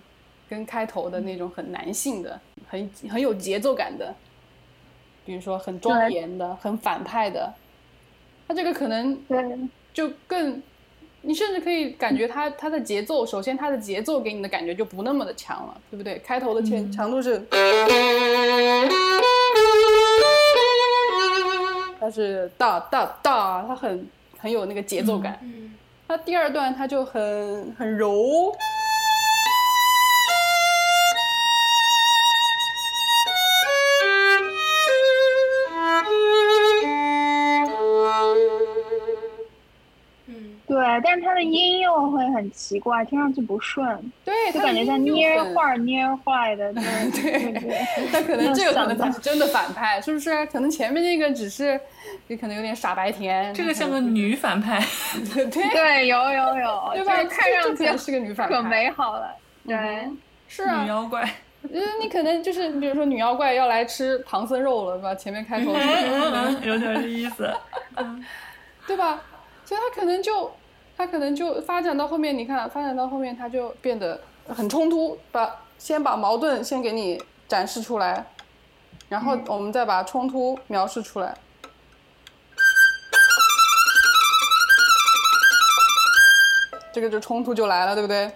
[0.50, 4.14] 跟开头的那种很男性的、很很有节奏感的，
[5.26, 7.54] 比如说很庄严的、很反派的。
[8.48, 9.18] 他这个可能
[9.94, 10.62] 就更，
[11.22, 16.20] 你甚至可以感觉他他的节奏，首先他的节奏给你的感觉就不那么的强了，对不对？
[16.20, 17.42] 开头的强强度是，
[22.00, 24.08] 它是哒哒哒，它很
[24.38, 25.40] 很有那个节奏感。
[25.44, 25.76] 嗯
[26.08, 28.54] 它第二段它就很很柔，
[41.04, 47.88] 但是它的音又会很奇怪，听上去不顺，对，就感觉像捏画捏坏的， 对对对对。
[48.12, 50.46] 那可能这个可能才是真的反派，是不是？
[50.48, 51.80] 可能前面那个只是，
[52.28, 53.54] 也可能有点傻白甜。
[53.54, 54.80] 这个像个女反派，
[55.34, 57.18] 对对对，有有有， 对吧？
[57.18, 59.36] 就是看上去是个女反派可，美好了。
[59.68, 61.30] 对，嗯是女啊，妖怪。
[61.72, 65.14] 就是你可能就是比如说女妖怪要来吃唐僧肉了，对吧？
[65.14, 65.72] 前面开头
[66.64, 67.54] 有点这意思。
[68.88, 69.22] 对吧？
[69.64, 70.52] 所以他可能就
[71.02, 78.24] 他可能就发展到后面，你看发展到后面，他就变得很冲突，把先把矛盾先给你展示出来，
[79.10, 81.36] 然后我们再把冲突描述出来。
[86.94, 88.32] 这个就冲突就来了，对不对？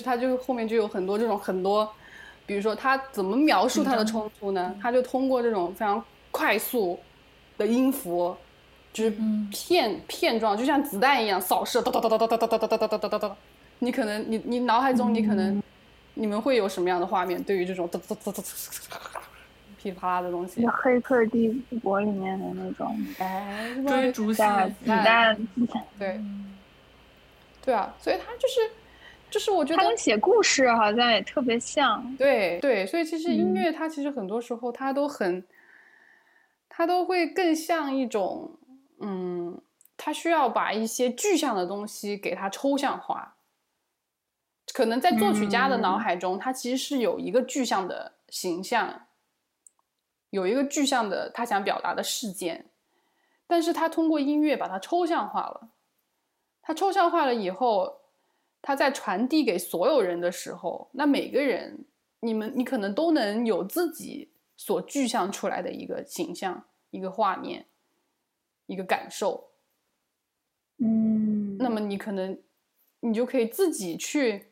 [0.00, 1.92] 就是他就后面就有很多这种很多，
[2.46, 4.74] 比如说他怎么描述他的冲突呢？
[4.80, 6.98] 他就通过这种非常快速
[7.58, 8.34] 的音符，
[8.94, 9.14] 就是
[9.50, 13.36] 片片状，就像子弹一样扫射，哒哒哒哒哒哒哒哒哒哒哒哒哒哒。
[13.80, 15.62] 你可能你你脑海中你可能
[16.14, 17.42] 你们会有什么样的画面？
[17.42, 19.20] 对于这种哒哒哒哒哒
[19.82, 21.48] 噼里啪啦的东西，黑客帝
[21.82, 26.20] 国里面的那种哎，是吧追逐戏，炸子弹，子弹对，
[27.64, 28.70] 对啊，所以他就是
[29.30, 32.16] 就是我觉得他跟写故事好像也特别像。
[32.16, 35.46] 对对，所以其实音乐它其实很多时候它都很，
[36.68, 38.58] 它都会更像一种，
[39.00, 39.60] 嗯，
[39.96, 43.36] 它需要把一些具象的东西给它抽象化。
[44.72, 49.06] 可能在作曲家的脑嗯海中，他其实是有一个具象的形象，
[50.30, 52.70] 有一个具象的他想表达的事件，
[53.48, 55.70] 但是他通过音乐把它抽象化了。
[56.62, 57.99] 他抽象化了以后，
[58.62, 61.84] 它在传递给所有人的时候，那每个人，
[62.20, 67.66] 你们你可能都能有自己所具象出来的一个形象、一个画面、
[68.66, 69.50] 一个感受。
[70.78, 72.38] 嗯，那么你可能，
[73.00, 74.46] 你就可以自己去，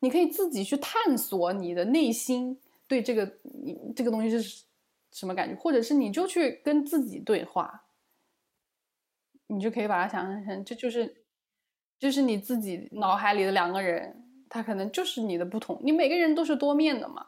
[0.00, 4.64] 你可以自己去探索你的内心对这个你这个东西是
[5.12, 7.84] 什么感觉，或者是你就去跟自己对话，
[9.46, 11.23] 你就可以把它想象成这就是
[11.98, 17.26] 就是你自己脑海里的两个人，他可能就是你的不同，你每个人都是多面的嘛，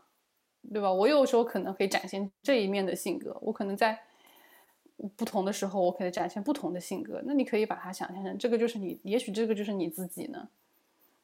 [0.72, 0.92] 对吧？
[0.92, 3.98] 我有时候可能可以展现这一面的性格，我可能在
[5.16, 7.22] 不同的时候，我可以展现不同的性格。
[7.24, 10.48] 那你可以把它想象成这个就是你，也许这个就是你自己呢。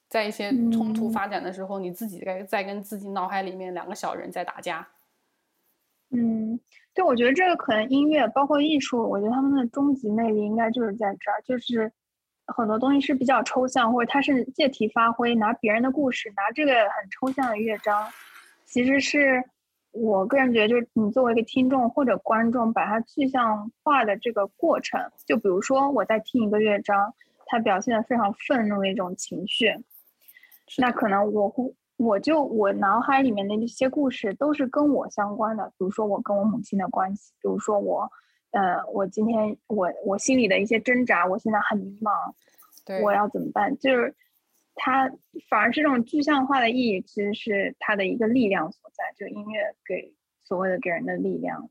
[0.09, 4.87] 在一些冲突嗯发展的时候，你自己在在跟自己脑海里面两个小人在打架。
[6.11, 6.61] 嗯，
[6.93, 11.91] 对，我觉得这个可能音乐包括艺术，我觉得他们的终极魅力应该就是在这儿，就是
[12.47, 18.09] 很多东西是比较抽象，或者他是借题发挥，拿别人的故事，拿这个很抽象的乐章，
[18.65, 19.43] 其实是
[19.93, 27.15] 我个人觉得，就是你作为一个听众或者观众，把它具象化的这个过程，就比如说我在听一个乐章，
[27.47, 29.73] 它表现的非常愤怒的一种情绪，
[30.79, 38.11] 那可能我会，我就我脑海里面的一些故事都是跟我相关的，比如说我跟我母亲的关系，比如说我，
[38.53, 42.11] 呃，我今天我我心里的一些挣扎，我现在很迷茫，
[42.85, 43.77] 对，我要怎么办？
[43.79, 44.15] 就是
[44.75, 45.11] 它
[45.51, 50.13] 反而是这种具象化的意义，其实是它的一个力量所在，就音乐给
[50.45, 51.69] 所谓的给人的力量。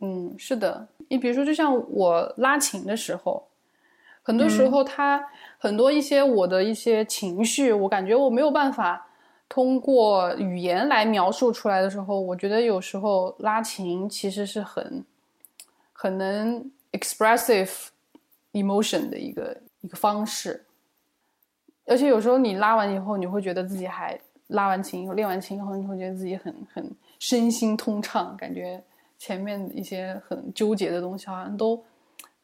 [0.00, 3.48] 嗯，是的，你比如说，就像我拉琴的时候，
[4.22, 5.24] 很多时嗯候它、
[5.58, 9.08] 很多一些我的一些情绪，我感觉我没有办法
[9.48, 15.04] 通过语言来描述出来的时候，我觉得有时候拉琴其实是很
[16.02, 17.88] 很能 expressive
[18.52, 20.64] emotion 的一个一个方式，
[21.84, 28.82] 而且有时候你拉完以后，你会觉得自己还拉完琴以后，练完琴以后，你会觉得自己很很身心通畅，感觉
[29.18, 31.84] 前面一些很纠结的东西好像都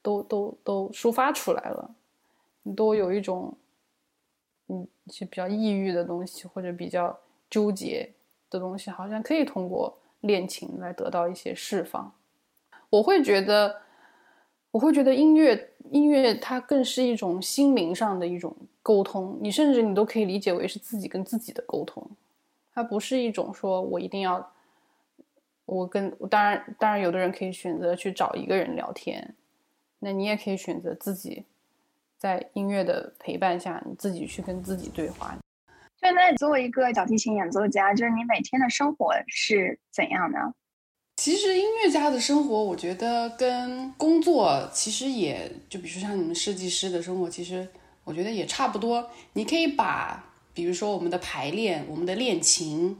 [0.03, 1.95] 都都都抒发出来了，
[2.63, 3.57] 你都有一种
[4.67, 8.13] 嗯一些比较抑郁的东西或者比较纠结
[8.51, 12.13] 的东西，好像可以通过练琴来得到一些释放。
[12.91, 13.83] 我会觉得，
[14.71, 22.09] 我会觉得音乐音乐它更是一种心灵上的一种沟通，你甚至你都可以理解为是自己跟自己的沟通，
[22.75, 24.53] 它不是一种说我一定要。
[25.65, 29.35] 我跟当然当然，有的人可以选择去找一个人聊天，
[29.99, 31.45] 那你也可以选择自己
[32.17, 35.37] 在音乐的陪伴下，你自己去跟自己对话。
[36.01, 40.39] 现在作为一个小提琴演奏家，就是你每天的生活是怎样的？
[41.27, 47.67] 其实音乐家的生活，我觉得跟工作其实也就，比如说像你们设计师的生活，其实
[48.05, 49.11] 我觉得也差不多。
[49.33, 50.25] 你可以把，
[50.55, 52.97] 比如说我们的排练、我们的练琴，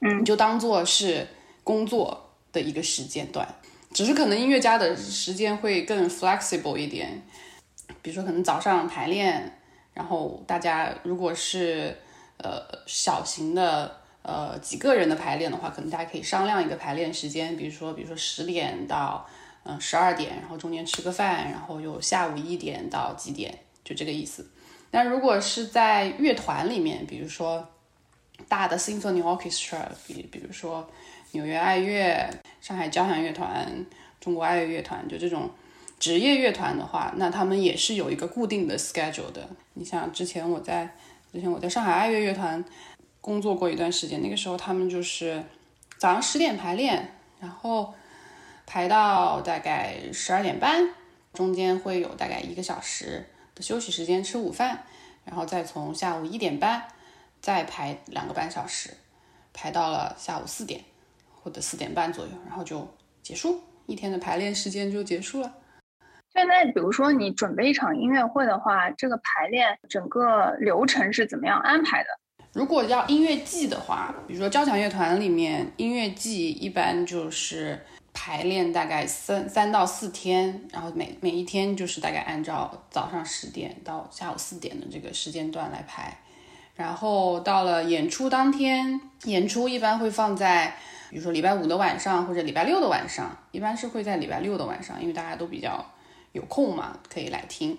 [0.00, 1.26] 嗯你就当做是
[1.64, 3.48] 工作的一个时间段，
[3.94, 7.22] 只是可能音乐家的时间会更 flexible 一点。
[8.02, 9.58] 比如说，可能早上排练，
[9.94, 11.96] 然后大家如果是
[12.36, 19.26] 呃小型的呃几个人的排练的话，可能大家可以商量一个排练时间，比如说比如说十点到
[19.64, 24.46] 嗯十二点，然后中间吃个饭，然后又下午一点到几点，就这个意思。
[24.90, 27.66] 但如果是在乐团里面，比如说
[28.48, 30.88] 大的 symphony orchestra，比比如说
[31.32, 33.86] 纽约爱乐、上海交响乐团、
[34.20, 35.50] 中国爱乐乐团，就这种
[35.98, 39.48] 职业乐团的话，那他们也是有一个固定的 schedule 的。
[39.74, 40.94] 你像之前我在
[41.32, 42.64] 之前我在上海爱乐乐团
[43.20, 45.42] 工作过一段时间，那个时候他们就是
[45.98, 47.94] 早上十点排练，然后
[48.66, 50.94] 排到大概十二点半，
[51.32, 54.84] 中间会有大概一个小时的休息时间吃午饭，
[55.24, 56.88] 然后再从下午一点半
[57.40, 58.90] 再排两个半小时，
[59.52, 60.82] 排到了下午四点
[61.34, 62.88] 或者四点半左右，然后就
[63.22, 65.54] 结束，一天的排练时间就结束了。
[66.32, 72.08] 现在比如说你准备一场音乐会的话，这个排练整个流程是怎么样安排的？
[72.58, 77.80] 如果要音乐季的话，比如说交响乐团里面，音乐季一般就是
[78.12, 86.18] 排练大概三三到四天，然后每每一天就是大概按照早上十点到下午四点的这个时间段来排。
[86.74, 90.74] 然后到了演出当天，演出一般会放在，
[91.10, 95.86] 比如说礼拜五的晚上或者礼拜六的晚上，一般是会在礼拜六的晚上，因为大家都比较
[96.32, 97.78] 有空嘛，可以来听。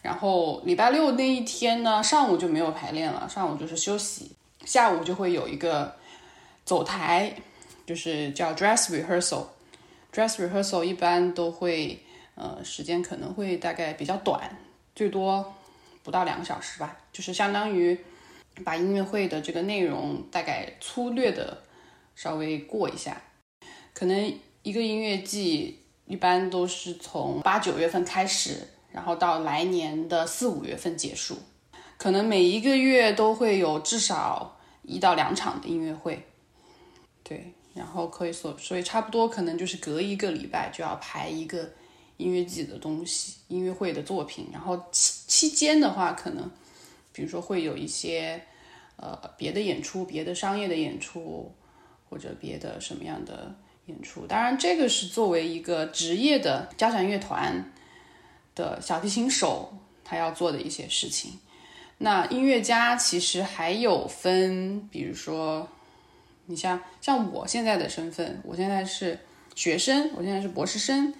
[0.00, 4.30] 然后礼拜六那一天呢，上午就没有排练了，上午就是休息，
[4.64, 5.94] 下午就会有一个
[6.64, 7.34] 走台，
[7.84, 9.44] 就是叫 dress rehearsal。
[10.12, 11.98] dress rehearsal 一般都会，
[12.36, 14.56] 呃，时间可能会大概比较短，
[14.94, 15.54] 最多
[16.02, 17.98] 不到两个小时吧，就是相当于
[18.64, 21.62] 把音乐会的这个内容大概粗略的
[22.14, 23.20] 稍微过一下。
[23.92, 28.68] 可能一个音乐季一般都是从八九月份开始。
[28.90, 31.36] 然后到来年的四五月份结束，
[31.98, 36.26] 可能每一个月都会有至少一到两场的音乐会，
[37.22, 41.70] 对，然后可以所所以差不多可能就是隔一个礼拜就要排一个
[42.16, 46.50] 音乐季的东西，音乐会的作品，然后期期间的话，可能
[47.12, 48.42] 比如说会有一些
[48.96, 51.54] 呃别的演出，别的商业的演出，
[52.08, 57.70] 或者别的什么样的演出，当然这个是作为一个职业的交响乐团。
[58.58, 61.38] 的小提琴手他要做的一些事情，
[61.98, 65.68] 那音乐家其实还有分，比如说，
[66.46, 69.20] 你像像我现在的身份，我现在是
[69.54, 71.14] 学生，我现在是博士生，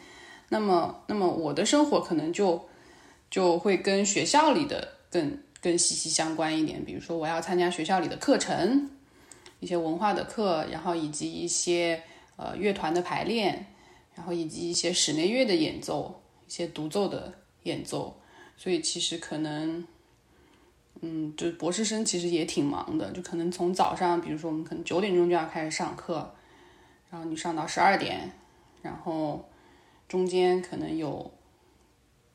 [0.49, 2.68] 那么那么我的生活可能就
[3.30, 8.91] 就会跟学校里的更更息息相关一点，比如说我要参加学校里的课程，
[9.61, 12.03] 一些文化的课，然后以及一些
[12.36, 13.66] 呃乐团的排练，
[14.16, 16.20] 然后以及一些室内乐的演奏。
[16.49, 17.34] 一些独奏的
[17.64, 18.16] 演奏，
[18.57, 19.86] 所以其实可能，
[21.03, 26.34] 嗯，就博士生其实也挺忙的，就可能从早上，比如说我们可能九点钟就要开始上课，
[27.11, 28.32] 然后你上到十二点，
[28.80, 29.46] 然后
[30.09, 31.30] 中间可能有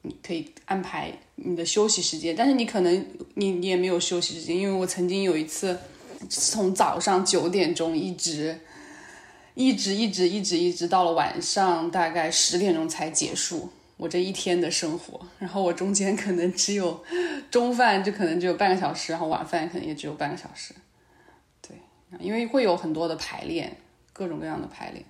[0.04, 5.80] 你可以安排你的休息时间，但是你可能你你也没有休息时间，因为我曾经有一次
[6.30, 8.60] 从早上九点钟一直。
[9.56, 13.70] 一直一直一直一直到了晚上大概十点钟才结束。
[13.98, 17.04] 我这一天的生活，然后我中间可能只有
[17.50, 20.74] 中饭，就可能只有半个小时，然后晚饭可能也只有半个小时。
[21.62, 21.78] 对，
[22.20, 23.76] 因为会有很多的排练，
[24.12, 25.06] 各种各样的排练。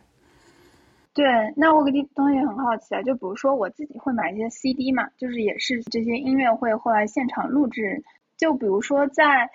[1.13, 1.25] 对，
[1.55, 8.03] 那我给你东西很好奇啊，就比如说我自己会买一些 CD 嘛，就是也是这些音乐会后来现场录制。
[8.35, 9.49] 就比如说在，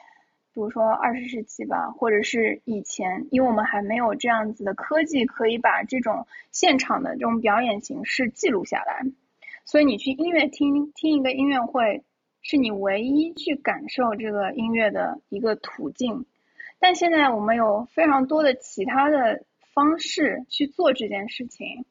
[0.59, 9.05] 比如说二十世纪吧，或者是以前，因为我们还没有这样子的科技，可以把这种现场的这种表演形式记录下来。
[9.65, 12.03] 所以你去音乐厅听一个音乐会，
[12.43, 16.27] 是你唯一去感受这个音乐的一个途径。
[16.81, 21.85] 但现在我们有非常多的其他的方式去做这件事情。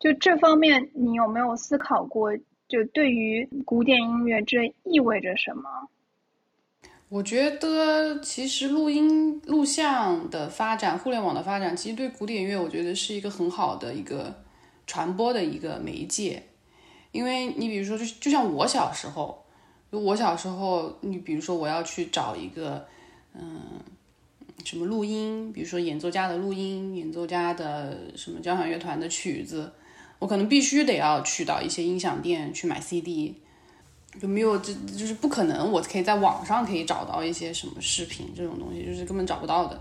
[0.00, 2.36] 就这方面，你有没有思考过？
[2.66, 5.88] 就对于古典音乐，这意味着什么？
[7.10, 14.34] 我觉得，其实录音、录像的发展，互联网的发展，其实对古典乐，我觉得是一个很好的一个。
[14.86, 16.42] 传播的一个媒介。
[17.12, 19.44] 因为你比如说，就就像我小时候，
[19.90, 22.84] 我小时候，你比如说我要去找一个，
[23.32, 23.78] 嗯，
[24.64, 29.72] 什么录音，比如说演奏家的录音，演奏家的什么交响乐团的曲子，
[30.18, 33.36] 我可能必须得要去到一些音响店去买 CD，
[34.18, 39.78] 就没有这就是不可能，我可以在网上可以找到一些什么视频这种东西，就是根本找不到的。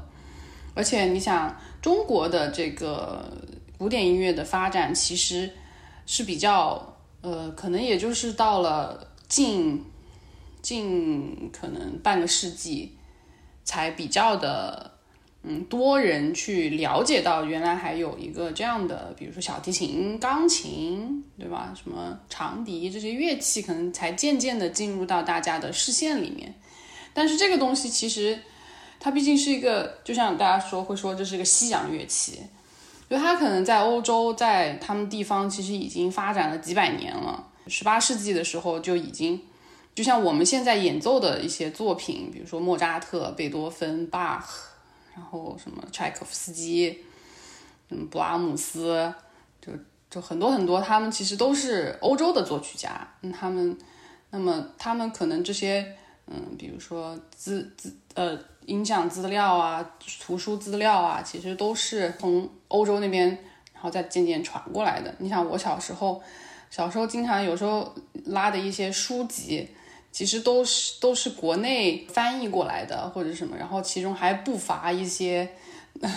[0.75, 3.31] 而且你想，中国的这个
[3.77, 5.49] 古典音乐的发展其实
[6.05, 6.85] 是比较。
[7.21, 9.83] 呃，可能也就是到了近
[10.61, 12.95] 近可能半个世纪，
[13.65, 14.89] 才比较的
[15.43, 21.73] 嗯多人去了解到原来还有一个这样的，比如说小提琴、钢琴，对吧？
[21.75, 26.53] 什么长笛这些乐器，可能才渐渐的进入到大家的视线里面。
[27.13, 28.39] 但是这个东西其实
[28.99, 32.39] 它毕竟是一个，就像大家说会说这是个西洋乐器。
[33.09, 37.47] 就它可能在欧洲，在他们地方其实已经发展了几百年了。
[37.65, 39.41] 十八世纪的时候就已经，
[39.95, 44.68] 就像我们现在演奏的一些作品，比如说莫扎特、贝多芬、巴赫，
[45.15, 47.03] 然后什么柴可夫斯基，
[47.89, 49.13] 嗯，布拉姆斯，
[49.61, 49.71] 就
[50.09, 53.07] 就很多很多，他们其实都是欧洲的作曲家。
[53.21, 53.77] 嗯，他们，
[54.29, 55.95] 那么他们可能这些，
[56.27, 58.39] 嗯，比如说资资呃。
[58.65, 59.83] 音像资料啊，
[60.21, 63.27] 图书资料啊，其实都是从欧洲那边，
[63.73, 65.11] 然后再渐渐传过来的。
[65.17, 66.21] 你想，我小时候，
[66.69, 67.91] 小时候经常有时候
[68.25, 69.67] 拉的一些书籍，
[70.11, 75.49] 其实都是都是国内翻译过来的，或者什么，然后其中还不乏一些
[76.01, 76.09] 呃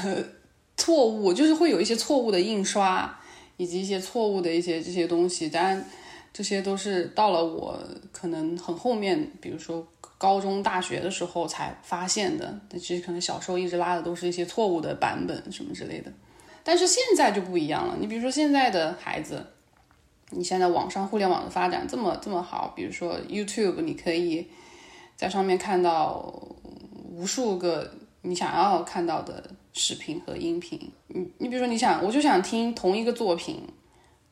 [0.76, 3.20] 错误，就是会有一些错误的印刷，
[3.56, 5.48] 以及一些错误的一些这些东西。
[5.48, 5.84] 当然，
[6.32, 7.78] 这些都是到了我
[8.10, 9.86] 可能很后面，比如说。
[10.18, 16.12] 高中、大学的时候才发现的，其实可能小时候一直拉的都是一些错误的版本什么之类的。
[16.62, 19.44] 但是现在就不一样了，你比如说现在的孩子，
[20.32, 24.46] 你现在网上互联网的发展这么这么好，比如说 YouTube，你可以
[25.16, 26.32] 在上面看到
[27.10, 27.88] 无数个
[28.22, 30.78] 你想要看到的视频和音频。
[31.08, 33.62] 你你比如说你想，我就想听同一个作品，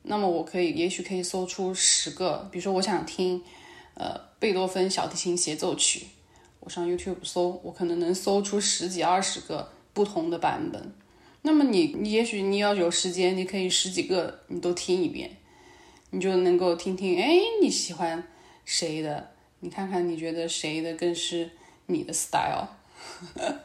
[0.03, 3.43] 那么我可以也许可以搜出十个，比如说我想听。
[3.95, 6.07] 呃，贝多芬小提琴协奏曲，
[6.61, 10.95] 我上 YouTube 搜，我可能能搜出十几二十个不同的版本。
[11.43, 15.37] 那么你，你也许你要有时间，你可以十几个你都听一遍，
[16.11, 18.23] 你就能够听听，哎，你喜欢
[18.65, 19.31] 谁的？
[19.61, 21.51] 你看看你觉得谁的更是
[21.87, 22.69] 你的 style？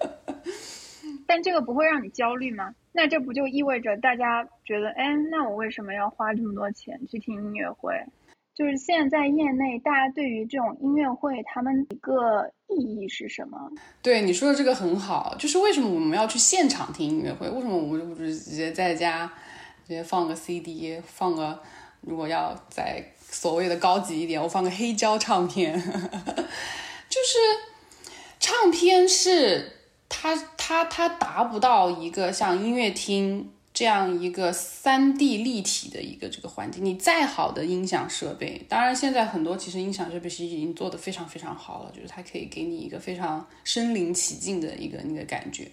[1.28, 2.76] 但这个不会让你焦虑吗？
[2.92, 7.94] 那这不就意味着大家觉得，哎，那我为什么要花这么多钱去听音乐会？
[8.54, 13.58] 就是现在业内大家对于这种音乐会，他们一个意义是什么？
[14.02, 17.50] 对你说的这个很好，就是为什么我们要去现场听音乐会？
[17.50, 19.28] 为什么我们不是直接在家
[19.86, 21.62] 直接放个 CD，放个
[22.06, 25.74] 如果要再所谓的高级一点，我放个黑胶唱片？
[27.10, 27.38] 就是
[28.40, 29.72] 唱片是
[30.08, 33.52] 它它它达不到一个像音乐厅。
[33.78, 45.70] 这样一个三 D 立体的一个这个环境，你再好的音响设备，当然现在很多其实音响设备是已经做得非常非常好了，就是它可以给你一个非常身临其境的一个那个感觉。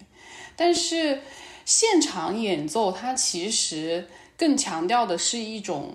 [0.57, 1.21] 但是
[1.63, 4.05] 现场演奏它其实
[4.35, 5.93] 更强调的是一种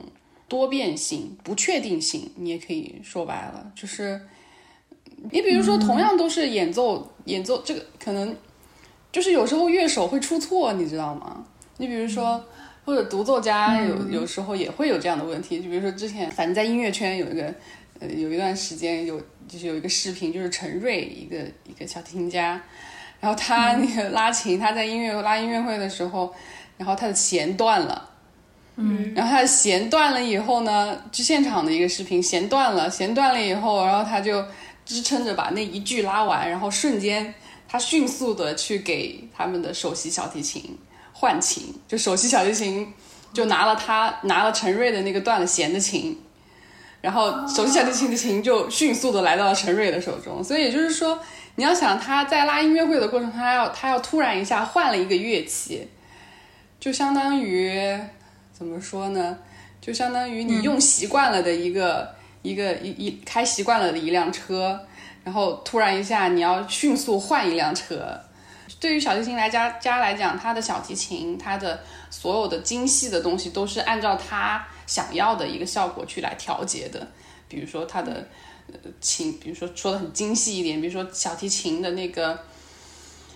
[0.48, 2.30] 多变性、不确定性。
[2.36, 4.20] 你也可以说白了，就是
[5.30, 8.34] 你比如说同样都是演奏演奏，这个可能
[9.12, 11.44] 就是有时候乐手会出错，你知道吗？
[11.76, 12.44] 你比如说，
[12.84, 15.60] 或者独奏家有有时候也会有这样的问题。
[15.60, 17.54] 就比如说之前，反正在音乐圈有一个，
[18.00, 22.60] 呃，有一段时间有就是有一个视频，就是陈瑞一个一个小提琴家，
[23.20, 26.34] 然后他那个拉琴，他在音乐拉音乐会的时候，
[26.76, 28.07] 然后他的弦断了，
[28.80, 34.44] 嗯，然后他弦断了以后呢，就现场的一个视频，弦断了，弦断了以后，然后他就
[34.86, 37.34] 支撑着把那一句拉完，然后瞬间
[37.68, 40.78] 他迅速的去给他们的首席小提琴。
[41.12, 42.94] 换琴，就首席小提琴
[43.32, 46.16] 就拿了他拿了陈瑞的那个断了弦的琴，
[47.00, 50.44] 然后首席小提琴的琴就迅速的来到了陈瑞的手中。
[50.44, 51.18] 所以也就是说，
[51.56, 55.88] 你要想他在拉音乐会的过程，他要他要突然一下换了一个乐器，
[56.78, 57.98] 就相当于
[58.58, 59.38] 怎么说呢？
[59.80, 64.84] 就相当于你用习惯了的一个一个一一开习惯了的一辆车，
[65.22, 68.20] 然后突然一下你要迅速换一辆车。
[68.80, 71.78] 对于小提琴来家家来讲，他的小提琴，它的
[72.10, 77.06] 所有的精细的东西都是按照他想要的一个效果去来调节的。
[77.46, 78.26] 比如说他的
[78.72, 82.36] 呃琴，比如说说的很精细一点，比如说小提琴的那个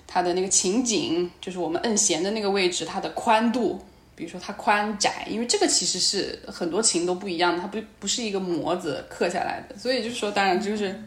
[0.05, 3.81] 它的那个琴颈，就是我们摁弦的那个位置，它的宽度
[4.15, 11.03] 比如说它宽窄，因为这个其实是很多琴都不一样的，它不不是一个模子刻下来的，所以就是说，当然就是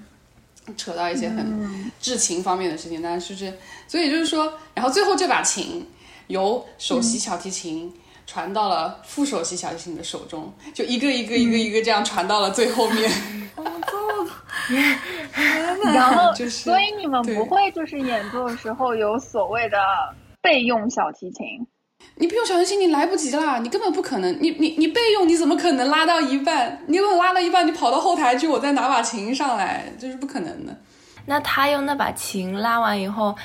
[0.76, 3.53] 扯到一些很制琴方面的事情，但是就是，
[3.88, 5.88] 所以就是说，然后最后这把琴
[6.28, 7.93] 由首席小提琴
[8.26, 13.12] 传到了副首席小提琴的手中，就一个一个一个一个这样传到了最后面。
[15.93, 19.78] 然后，就是所以你们不会就是演奏的时候有所谓的
[20.41, 21.45] 备用小提琴，
[22.17, 26.81] 你不用小提琴你来不及啦，你根本不可能，你你你备用你怎么可能拉到一半？
[26.87, 30.75] 你拉到一半，你跑到后台去，我再拿把琴上来，这是不可能的。
[31.25, 33.35] 那他用那把琴拉完以后，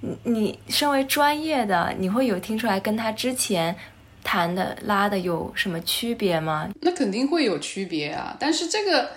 [0.00, 3.74] 你你身为专业的，你会有听出来跟他之前
[4.22, 6.68] 弹的拉的有什么区别吗？
[6.82, 9.10] 那肯定会有区别啊，但是这个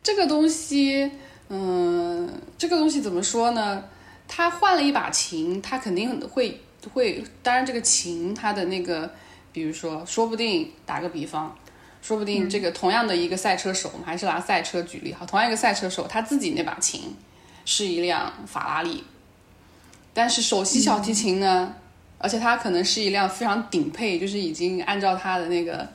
[0.00, 1.10] 这个东西，
[1.48, 3.82] 嗯，这个东西怎么说呢？
[4.28, 9.12] 他换了一把琴，他肯定会会，当然这个琴它的那个，
[9.52, 11.54] 比如说，说不定打个比方，
[12.00, 17.14] 说不定这个同样的一个赛车手，我们还是拿赛车举例哈，同样一个赛车手，他自己那把琴
[17.66, 19.04] 是一辆法拉利，
[20.14, 21.74] 但是首席小提琴呢，
[22.18, 25.86] 而且它可能是一辆非常顶配，就是已经按照它的那个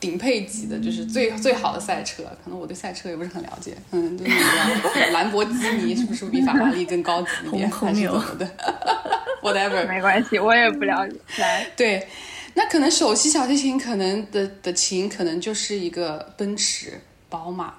[0.00, 2.22] 顶配级的，就是最最好的赛车。
[2.44, 4.30] 可能我对赛车也不是很了解，嗯，就是
[5.12, 8.48] 兰博基尼是不是比法拉利更高级一点，还是怎么的？
[9.42, 11.16] Whatever，没关系，我也不了解。
[11.38, 12.06] 来，对，
[12.54, 17.74] 那可能首席小提琴可能的的琴可能就是一个奔驰、宝马，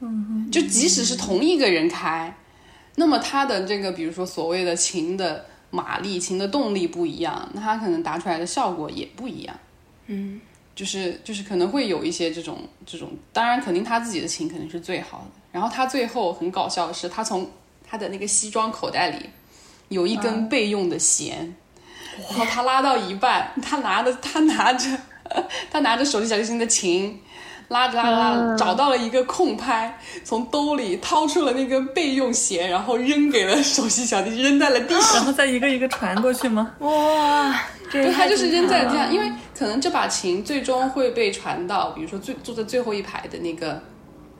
[0.00, 2.32] 嗯，就即使是同一个人开，
[2.94, 9.56] 那么他的这个比如说所谓的琴的马力、琴的动力不一样，那他可能打出来的效果也不一样，
[10.06, 10.40] 嗯，
[10.78, 15.40] 就是就是可能会有一些这种这种，当然肯定他自己的琴肯定是最好的。
[15.50, 17.50] 然后他最后很搞笑的是，他从
[17.84, 19.28] 他的那个西装口袋里
[19.88, 21.52] 有一根备用的弦，
[22.30, 24.88] 然后他拉到一半，他拿着他拿着
[25.68, 27.20] 他拿着手机小提琴的琴。
[27.68, 35.14] 拉着拉着拉着，找到了一个空拍，从兜里掏出了那根备用弦，然后扔给了首席小弟，扔在了地上。
[35.16, 36.74] 然后再一个一个传过去吗？
[36.80, 43.82] 哇，这对，他就是扔在了这样，因为可能这把琴最终会被传到，比如说最坐在最后一排的那个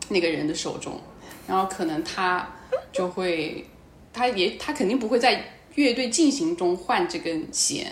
[0.08, 0.98] 那个人的手中，
[1.46, 2.48] 然后可能他
[2.92, 3.66] 就会，
[4.12, 7.86] 他也他肯定不会在乐队进行中换这根弦，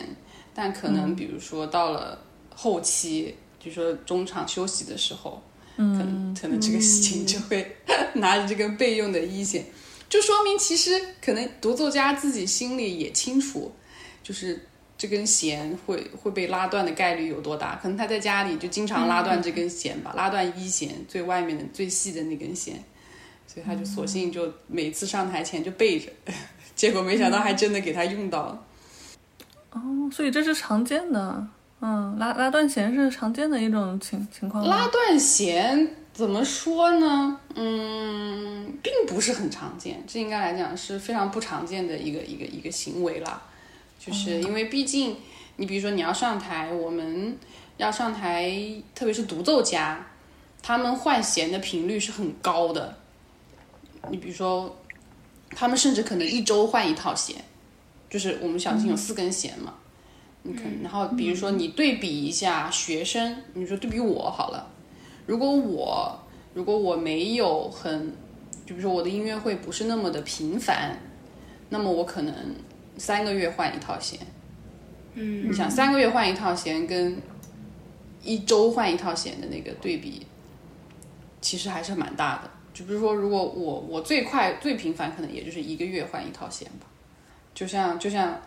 [0.55, 2.19] 但可能比如说到了
[2.55, 3.37] 后期，
[3.67, 5.43] 就说中场休息的时候，
[5.77, 7.77] 可能可能这个琴就会
[8.15, 9.65] 拿着这个备用的一弦，
[10.09, 13.75] 就说明其实可能独奏家自己心里也清楚，
[14.23, 17.77] 就是这根弦会会被拉断的概率有多大？
[17.83, 22.83] 可能他在家里就经常拉断这根弦吧，拉断一弦最外面的最细的那根弦，
[23.47, 26.11] 所以他就索性就每次上台前就备着，
[26.75, 28.63] 结果没想到还真的给他用到了。
[29.73, 31.47] 哦，所以这是常见的，
[31.89, 34.67] 嗯，拉拉断弦是常见的一种情情况。
[34.67, 37.39] 拉断弦怎么说呢？
[37.55, 43.41] 嗯，并不是很常见，这应该来讲是非常不常见的一个一个一个行为啦。
[44.01, 45.17] 就是因为毕竟
[45.55, 47.39] 你比如说你要上台，我们
[47.77, 48.53] 要上台，
[48.93, 50.05] 特别是独奏家，
[50.61, 52.97] 他们换弦的频率是很高的。
[54.11, 54.77] 你比如说，
[55.51, 57.37] 他们甚至可能一周换一套弦，
[58.11, 59.75] 就是我们小提琴有四根弦嘛，
[60.83, 64.71] 然后比如说你对比一下学生，你说对比我好了，
[65.27, 66.19] 如果我
[66.55, 68.11] 如果我没有很，
[68.65, 70.99] 就比如说我的音乐会不是那么的频繁，
[71.69, 72.35] 那么我可能
[72.97, 74.19] 三个月换一套弦。
[75.15, 77.17] 嗯你想三个月换一套弦跟
[78.23, 80.27] 一周换一套弦的那个对比，
[81.41, 82.51] 其实还是蛮大的。
[82.75, 86.87] 就比如说，如果我我最快最频繁，可能也就是一个月换一套弦吧。
[87.57, 88.39] 就像就像，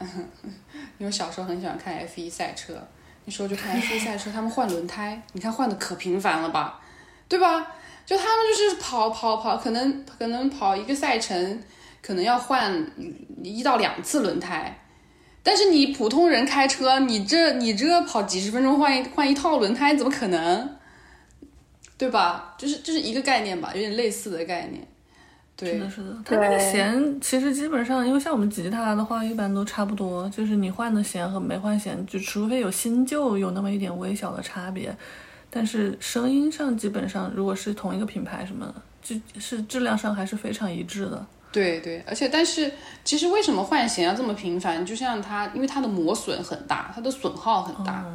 [1.00, 2.80] 因为小时候很喜欢看 F 1赛车，
[3.26, 6.80] 那时候就看 F 1赛车，他们换轮胎，你看换的可频繁了吧，
[7.28, 7.66] 对吧？
[8.06, 11.60] 就他们就是跑跑跑，可能可能跑一个赛程，
[12.04, 12.86] 可能要换
[13.44, 14.80] 一到两次轮胎。
[15.42, 20.78] 但是你普通人开车，你这你这跑几十分钟换一换一套轮胎，怎么可能？
[21.98, 22.54] 对吧？
[22.60, 24.88] 就是就是一个概念吧，有点类似的概念。
[25.60, 34.96] 对是的，是的，它那个弦其实基本上，因为像我们吉他的话，一般都差不多，就是你换的弦和没换弦，就除非有新旧有那么一点微小的差别，
[35.50, 41.26] 但是声音上基本上，如果是同一个品牌什么的，就是质量上还是非常一致的。
[41.52, 42.72] 对对，而且但是
[43.04, 44.86] 其实为什么换弦要这么频繁？
[44.86, 48.06] 就像它，因为它的磨损很大，它的损耗很大。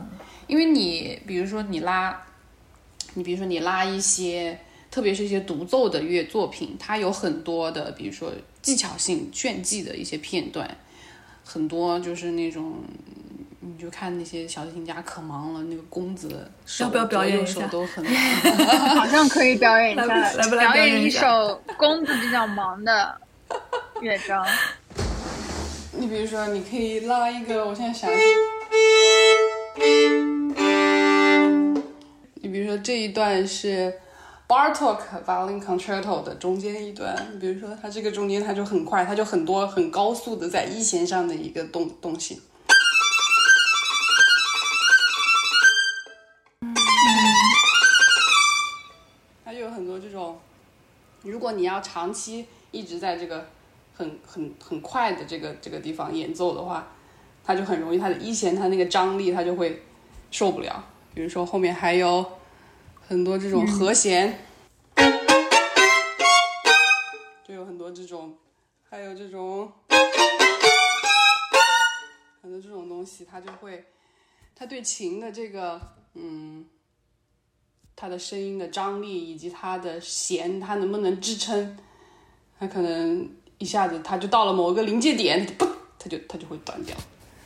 [0.47, 2.17] 因为你比如说你拉，
[3.15, 4.57] 你比如说你拉一些，
[4.95, 8.31] 特别是一些独奏的乐作品，它有很多的，比如说
[8.63, 10.71] 技巧性炫技的一些片段，
[11.45, 12.75] 很多就是那种
[13.59, 18.05] 你就看那些小提琴家可忙了，那个弓子手要不要表演一下左手都很
[18.95, 23.21] 好像可以表演一下，来不来表演演一首弓子比较忙的
[24.01, 24.47] 乐章。
[25.99, 28.09] 你比如说，你可以拉一个，我现在想，
[32.35, 33.93] 你比如说这一段是
[34.47, 42.43] Bartok Violin Concerto 的中间一段，比如说它这个中间它就很快，它就很多很高速的在一弦上的一个东东西。
[49.43, 50.39] 它就有很多这种，
[51.23, 53.49] 如果你要长期一直在这个
[53.95, 56.87] 很很很快的这个这个地方演奏的话，
[57.43, 59.83] 它就很容易它的一弦它那个张力它就会
[60.31, 60.85] 受不了。
[61.15, 62.25] 比如说后面还有
[63.07, 64.39] 很多这种和弦，
[67.47, 68.37] 就有很多这种，
[68.89, 69.71] 还有这种
[72.41, 73.85] 很多这种东西，它就会，
[74.55, 75.81] 它对琴的这个
[76.15, 76.67] 嗯。
[77.97, 81.79] 它的声音的张力以及它的弦，它能不能支撑，
[82.59, 86.97] 它可能一下子它就到了某一个临界点，它就嘣，它就它就会断掉。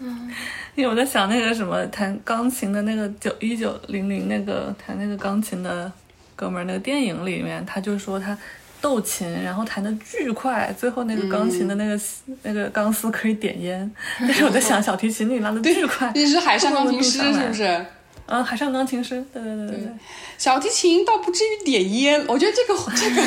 [0.74, 5.90] 因为我在想那个什么弹钢琴的那个九一九零零那个弹那个钢琴的
[6.36, 8.36] 哥们儿，那个电影里面，他就说他
[8.80, 12.00] 斗琴，然后弹的巨快，最后那个钢琴的那个、
[12.42, 13.90] 那个钢丝可以点烟。
[14.20, 17.86] 但是我在想，小提琴你拉的巨快，你是海上钢琴 师是不是？
[18.26, 19.88] 嗯，海上钢琴师，对对对对对。
[20.36, 23.22] 小提琴倒不至于点烟，我觉得这个这个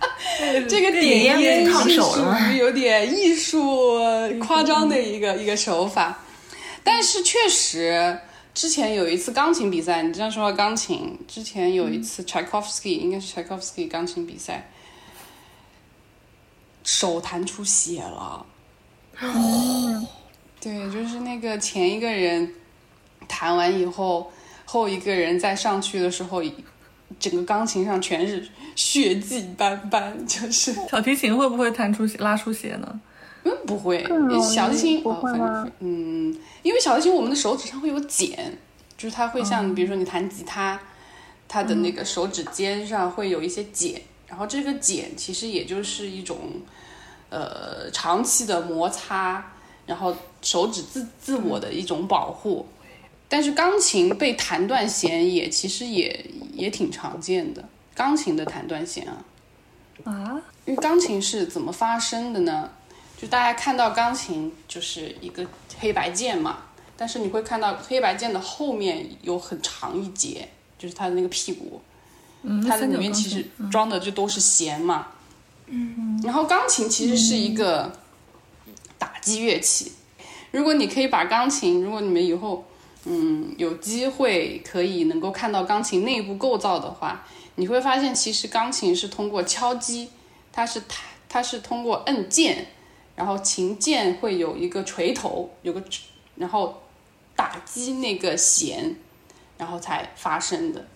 [0.68, 3.98] 这个点烟是属于有点艺术
[4.40, 6.18] 夸张的一个一个手法，
[6.82, 8.18] 但是确实。
[8.52, 14.68] 之前有一次钢琴比赛，你这样说到钢琴，之前有一次 Tchaikovsky，、应该是 Tchaikovsky 钢琴比赛，
[16.82, 18.44] 手弹出血了。
[19.20, 20.06] 哦，
[20.60, 22.52] 对，就是那个前一个人
[23.28, 24.32] 弹完以后，
[24.64, 26.42] 后一个人再上去的时候，
[27.20, 33.00] 整个钢琴上全是血迹斑斑，就是小提琴会不会弹出血拉出血呢？
[33.44, 34.04] 嗯不会
[34.42, 38.58] 小提琴不哦反正会吗嗯，因为小提琴我们的手指上会有茧，
[38.98, 40.78] 就是它会像比如说你弹吉他，
[41.48, 46.38] 它的那个手指尖上会有一些茧，然后这个茧其实也就是一种
[47.30, 49.52] 呃长期的摩擦，
[49.86, 52.66] 然后手指自自我的一种保护。
[53.30, 59.24] 但是钢琴被弹断弦也其实也也挺常见的，钢琴的弹断弦啊，
[60.02, 62.68] 啊，因为钢琴是怎么发声的呢？
[63.16, 65.46] 就大家看到钢琴就是一个
[65.78, 66.58] 黑白键嘛，
[66.96, 71.80] 但是你会看到黑白键的后面有很长一节，就是它的那个屁股，
[72.42, 75.06] 嗯，它的里面其实装的就都是弦嘛。
[75.66, 77.92] 嗯，然后钢琴其实是一个
[78.98, 79.92] 打击乐器。
[80.50, 82.64] 如果你可以把钢琴，如果你们以后
[83.04, 87.24] 嗯有机会可以能够看到钢琴内部构造的话，
[87.54, 90.10] 你会发现其实钢琴是通过敲击，
[90.52, 92.66] 它是它它是通过摁键，
[93.16, 95.82] 然后琴键会有一个锤头，有个
[96.36, 96.82] 然后
[97.34, 98.94] 打击那个弦，
[99.56, 100.86] 然后才发声的。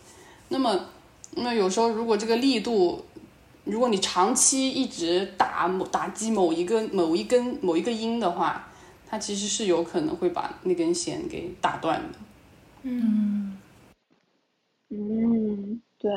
[0.48, 0.88] 那么，
[1.36, 3.04] 那有时候如果这个力度，
[3.64, 8.68] 如果你长期一直打打击某一个某一根某一个音的话，
[9.14, 12.18] 它其实是有可能会把那根弦给打断的。
[12.82, 13.56] 嗯
[14.90, 16.10] 嗯，对。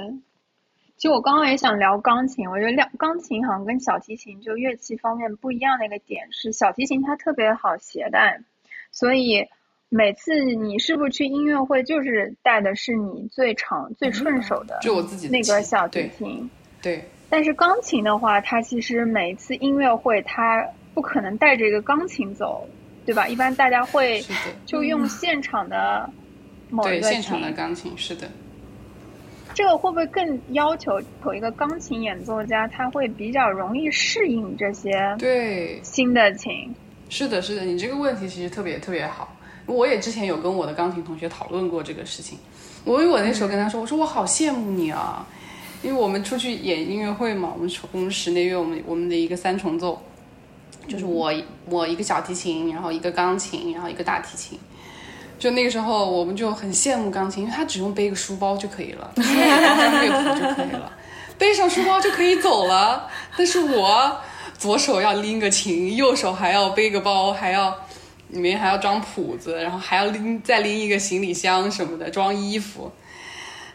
[0.96, 8.42] 其实我刚刚也想聊钢琴，我觉得两钢琴好像跟小提琴就乐器方面不一样的一个点是，小提琴它特别好携带，
[8.92, 9.46] 所以
[9.90, 16.50] 每次你是不是去音乐会，就是带的是你最长最顺手的就我自己的那个小提对琴。
[16.82, 22.68] 对，但是钢琴的话，它其实每一次音乐会，它不可能带着一个钢琴走，
[23.08, 23.26] 对吧？
[23.26, 24.22] 一般大家会，
[24.66, 26.10] 就用现场的
[26.70, 27.50] 某一对，个现场的。
[27.54, 28.30] 钢琴是的。
[29.54, 36.70] 这个会不会更要求有一个钢琴演奏家，他会比较容易适应这些对，新的琴？
[37.08, 39.34] 是的，是的，你这个问题其实特别特别好。
[39.66, 42.38] 我也之前有跟我的钢琴同学讨论过这个事情。
[42.84, 45.26] 我因为我那时候跟他说，我说我好羡慕你啊，
[45.82, 50.02] 因为我们出去演音乐会嘛，我们我们室内乐，我们我们的一个三重奏，
[50.88, 51.34] 就是我
[51.70, 54.60] 我一个小提琴，然后一个钢琴，然后一个大提琴。
[55.40, 59.44] 就那个时候，我们就很羡慕钢琴，因为他只用背个书包就可以了，背上
[60.02, 60.92] 乐谱就可以了，
[61.38, 63.08] 背上书包就可以走了。
[63.38, 64.20] 但是我
[64.58, 67.72] 左手要拎个琴，右手还要背个包，还要
[68.30, 72.92] 里面还要装谱子，然后还要拎再拎一个行李箱什么的装衣服。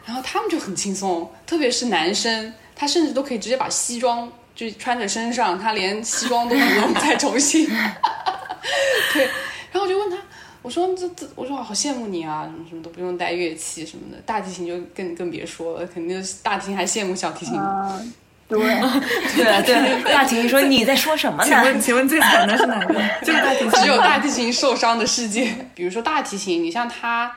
[0.05, 7.67] 然后他们就很轻松，特别是男生，他甚至都可以直接把西装就穿在身上，他连西装都不用再重新。
[9.13, 9.25] 对，
[9.73, 10.17] 然后我就问他，
[10.63, 17.59] 我说这这，我说好羡慕你啊，什么什么都不用带乐器什么的，大提琴就更更别说了，肯定大提琴还羡慕小提琴。
[17.59, 18.13] 嗯，
[18.49, 18.59] 对，
[19.35, 22.95] 对对，大提琴说你在说什么呢请问，请问最惨的是哪个？
[23.25, 23.71] 就是大提琴。
[23.71, 25.53] 只有大提琴受伤的世界。
[25.75, 27.35] 比如说大提琴，你像他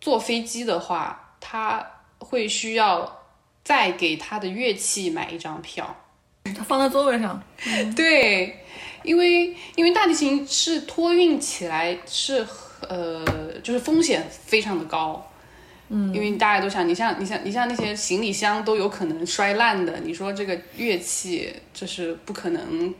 [0.00, 1.86] 坐飞机的话，他
[2.18, 3.20] 会需要
[3.62, 5.96] 再给他的乐器买一张票。
[6.44, 7.42] 它放在座位上，
[7.96, 8.64] 对，
[9.02, 12.46] 因为因为大提琴是托运起来是
[12.88, 13.24] 呃，
[13.62, 15.28] 就是风险非常的高。
[15.94, 22.94] 嗯，因为大家都想，你像你像你像那些行李箱都有可能摔烂的，你说这个乐器就是不可能，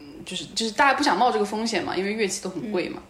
[0.00, 3.02] 嗯就是就是大家不想冒这个风险嘛，因为乐器都很贵嘛，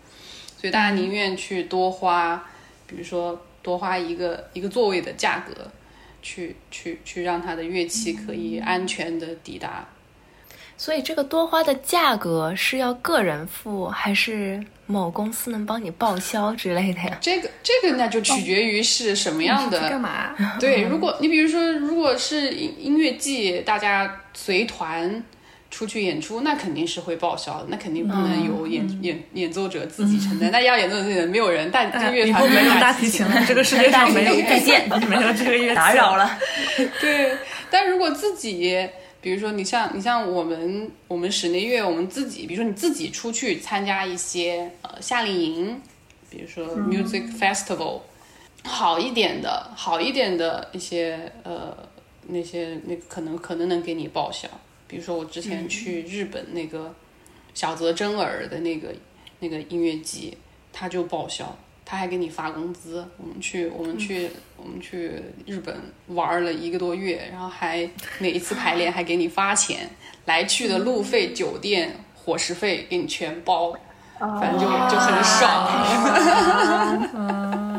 [0.60, 2.44] 所以大家宁愿去多花，
[2.88, 5.70] 比如说多花一个一个座位的价格，
[6.28, 9.88] 去去去让他的乐器可以安全的抵达。
[10.76, 17.18] 所以这个多花的价格是要个人付，还是某公司能帮你报销之类的呀？
[17.20, 19.80] 这个这个那就取决于是什么样的。
[19.88, 20.36] 干嘛？
[20.60, 25.24] 对，如果你比如说，如果是音音乐季，大家随团
[25.70, 30.50] 出去演出，那肯定是会报销的，那肯定不能由演、演演奏者自己承担。
[30.50, 36.16] 那要演奏者自己的没有人，但这个乐团没有大提提琴了，这个世界上 没有再见 没有这个乐器，打扰。
[36.16, 36.38] 了。
[37.00, 37.36] 对，
[37.70, 38.88] 但如果自己，
[39.20, 45.80] 比如说你像你像我们我们室内乐，我们自己，比如说你自己出去参加一些呃夏令营，
[46.30, 48.00] 比如说 music festival，、
[48.64, 51.76] 好一点的好一点的一些呃
[52.26, 54.48] 那些那个可能可能能给你报销，
[54.88, 56.92] 比如说我之前去日本那个
[57.54, 58.92] 小泽征尔的那个
[59.38, 60.36] 那个音乐季，
[60.72, 61.56] 他就报销。
[61.90, 64.28] 他还给你发工资，我们去，我们去，
[64.58, 65.10] 我们去
[65.46, 65.74] 日本
[66.08, 69.88] 玩了一个多月，然后还每一次排练还给你发钱，
[70.26, 73.74] 来去的路费、酒店、伙食费给你全包，
[74.18, 75.66] 反正就就很爽。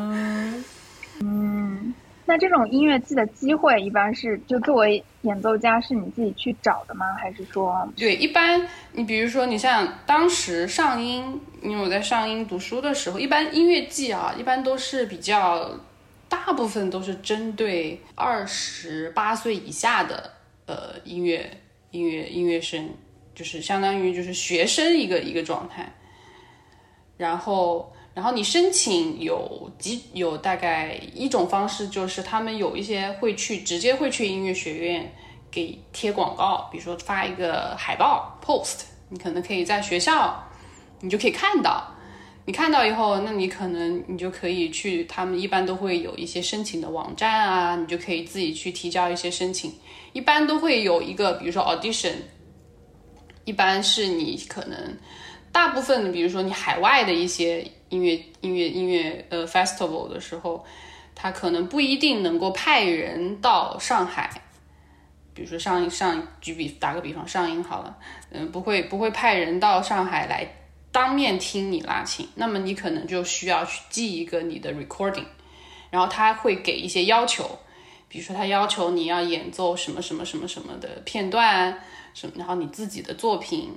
[2.30, 7.08] 那这种音乐季的机会一般是就作为演奏家是你自己去找的吗？
[7.20, 15.72] 还是说对，一般你比如说，你像当时上音，因为我在上音读书的时候，一般音乐季啊，一般都是比较，
[16.30, 20.32] 大部分都是针对二十八岁以下的
[20.68, 21.50] 呃音乐
[21.90, 22.92] 音乐音乐生，
[23.34, 25.92] 就是相当于就是学生一个一个状态。
[27.18, 35.10] 然后，然后你申请有几有大概一种方式，就是他们有一些会去直接会去音乐学院
[35.50, 40.38] 给贴广告，比如说发一个海报 post，你可能可以在学校，
[41.00, 41.96] 你就可以看到。
[42.46, 49.72] 你看到以后，那你可能你就可以去，他们一般都会有一些申请的网站啊，你就可以自己去提交一些申请。
[50.12, 52.16] 一般都会有一个，比如说 audition，
[53.46, 54.78] 一般是你可能
[55.52, 60.66] 大部分，比如说你海外的一些音乐音乐音乐呃 festival 的时候，
[61.16, 64.30] 他可能不一定能够派人到上海。
[65.34, 67.98] 比如说上上举比打个比方，上音好了，
[68.30, 70.46] 嗯，不会不会派人到上海来
[70.92, 75.24] 当面听你拉琴，那么你可能就需要去记一个你的 recording，
[75.90, 77.58] 然后他会给一些要求，
[78.10, 81.80] 比如说他要求你要演奏什么什么什么什么的片段，
[82.14, 83.70] 什么，然后你自己的作品，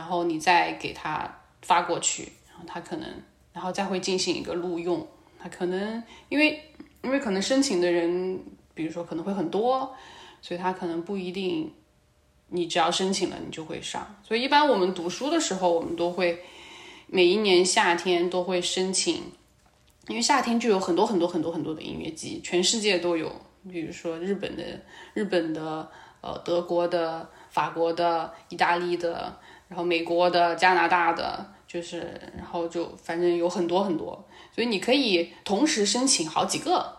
[0.00, 1.30] 然后你再给他
[1.60, 3.06] 发过去，然后他可能，
[3.52, 5.06] 然后再会进行一个录用，
[5.38, 6.58] 他可能因为
[7.02, 8.40] 因为可能申请的人，
[8.72, 9.94] 比如说可能会很多。
[10.40, 11.70] 所以他可能不一定，
[12.48, 14.16] 你只要申请了，你就会上。
[14.26, 16.42] 所以一般我们读书的时候，我们都会
[17.06, 19.16] 每一年夏天都会申请，
[20.08, 23.30] 因为夏天就有很多很多很多很多的音乐季，全世界都有。
[23.70, 24.64] 比如说日本的、
[25.12, 25.86] 日本的、
[26.22, 29.38] 呃德国的、法国的、意大利的，
[29.70, 36.98] 然后美国的、加拿大的，就是然后就反正有很多很多，所以你可以同时申请好几个，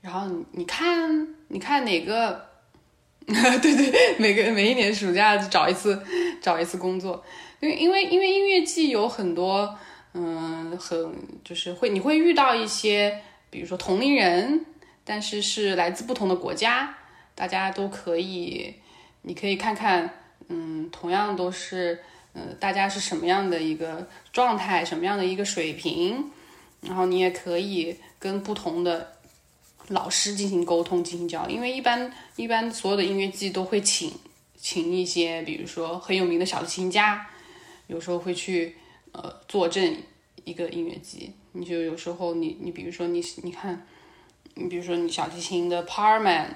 [0.00, 2.46] 然后你看你看哪个。
[3.28, 6.02] 对对，每个每一年暑假找一次，
[6.40, 7.22] 找一次工作，
[7.60, 9.78] 因为因为因为音乐季有很多，
[10.14, 13.20] 嗯，很就是会你会遇到一些，
[13.50, 14.64] 比如说同龄人，
[15.04, 16.96] 但是是来自不同的国家，
[17.34, 18.76] 大家都可以，
[19.20, 20.10] 你可以看看，
[20.48, 22.02] 嗯，同样都是，
[22.34, 26.30] 嗯，大家是什么样的一个状态，什么样的一个水平，
[26.82, 29.14] 然后你也可以跟不同的。
[29.90, 34.12] 老师进行沟通、进行交流，因为一般一般所有的音乐季都会请
[34.54, 37.26] 请一些，比如说很有名的小提琴家，
[37.86, 38.76] 有时候会去
[39.12, 39.96] 呃坐镇
[40.44, 41.32] 一个音乐季。
[41.52, 43.86] 你就有时候你你比如说你你看，
[44.56, 46.48] 你比如说你小提琴的 Parman，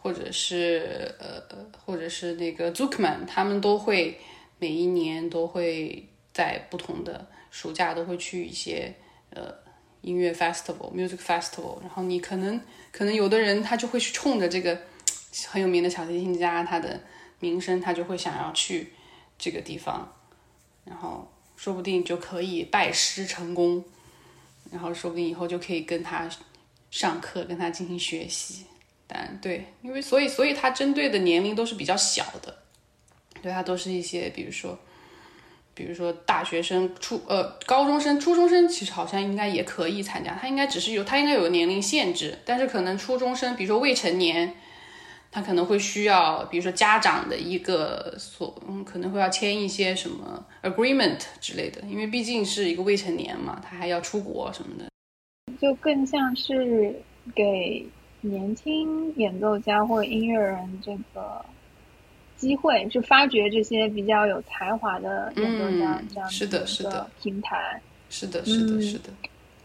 [0.00, 1.42] 或者是呃
[1.84, 4.18] 或者是那个 Zuckman，他们都会
[4.58, 8.94] 每一年都会在不同的暑假都会去一些
[9.30, 9.52] 呃
[10.00, 12.60] 音乐 festival、music festival，然后你可能
[12.92, 14.80] 可能有的人他就会去冲着这个
[15.48, 17.00] 很有名的小提琴家他的
[17.40, 18.92] 名声，他就会想要去
[19.36, 20.10] 这个地方，
[20.84, 23.84] 然后说不定就可以拜师成功，
[24.70, 26.28] 然后说不定以后就可以跟他
[26.90, 28.64] 上课，跟他进行学习。
[29.08, 32.54] 但对，因为所以所以他针对的年龄都是比较小的，
[33.42, 34.78] 对他都是一些比如说。
[35.74, 40.34] 比如说大学生、初呃高中生、初中生，其实好像应该也可以参加。
[40.34, 44.52] 他应该只是有，他应该有年龄限制，但是可能初中生，比如说未成年，
[45.30, 54.86] 他可能会需要，比如说家长的一个所，嗯，可能会要签一些什么 agreement 之类的，因为毕竟是一个未成年嘛，他还要出国什么的。
[55.60, 57.00] 就更像是
[57.36, 57.86] 给
[58.20, 61.44] 年轻演奏家或者音乐人这个。
[62.36, 69.10] 机会是发掘这些比较有才华的演奏家，这样是的，是的平台，是的，是的，是的。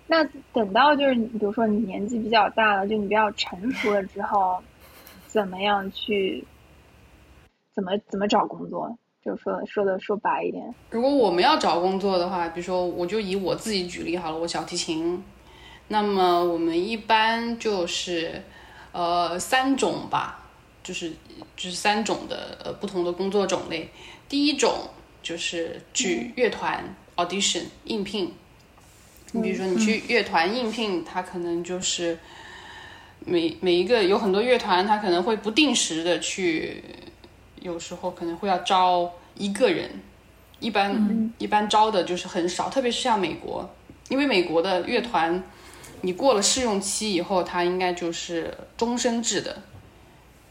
[0.07, 4.59] 那等到就是，比如说你年纪比较大了，就你比较成熟了之后，
[5.27, 6.43] 怎么样去，
[7.75, 8.97] 怎么怎么找工作？
[9.23, 15.23] 就说说的说白一点，如果我们要找工作的话，比如说我就以我自己举例好了，我小提琴，
[15.93, 18.43] 那么我们一般就是
[18.91, 20.39] 呃三种吧。
[20.83, 21.13] 就是
[21.55, 23.89] 就是三种的呃不同的工作种类，
[24.27, 24.89] 第一种
[25.21, 28.33] 就是去乐团 audition 应聘，
[29.31, 32.19] 你比如说你去乐团应聘，他可能就是
[33.23, 36.83] 每每一个有很多乐团，他可能会不定时的去，
[37.61, 39.89] 有时候可能会要招一个人，
[40.59, 43.73] 一般一般招的就是很少，特别是像美国，
[44.09, 45.41] 因为美国的乐团
[46.03, 49.57] 你过了试用期以后，它应该就是终身制的。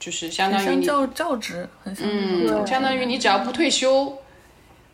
[0.01, 4.13] 就是相当于你教教职，嗯，相当于你只要不退休，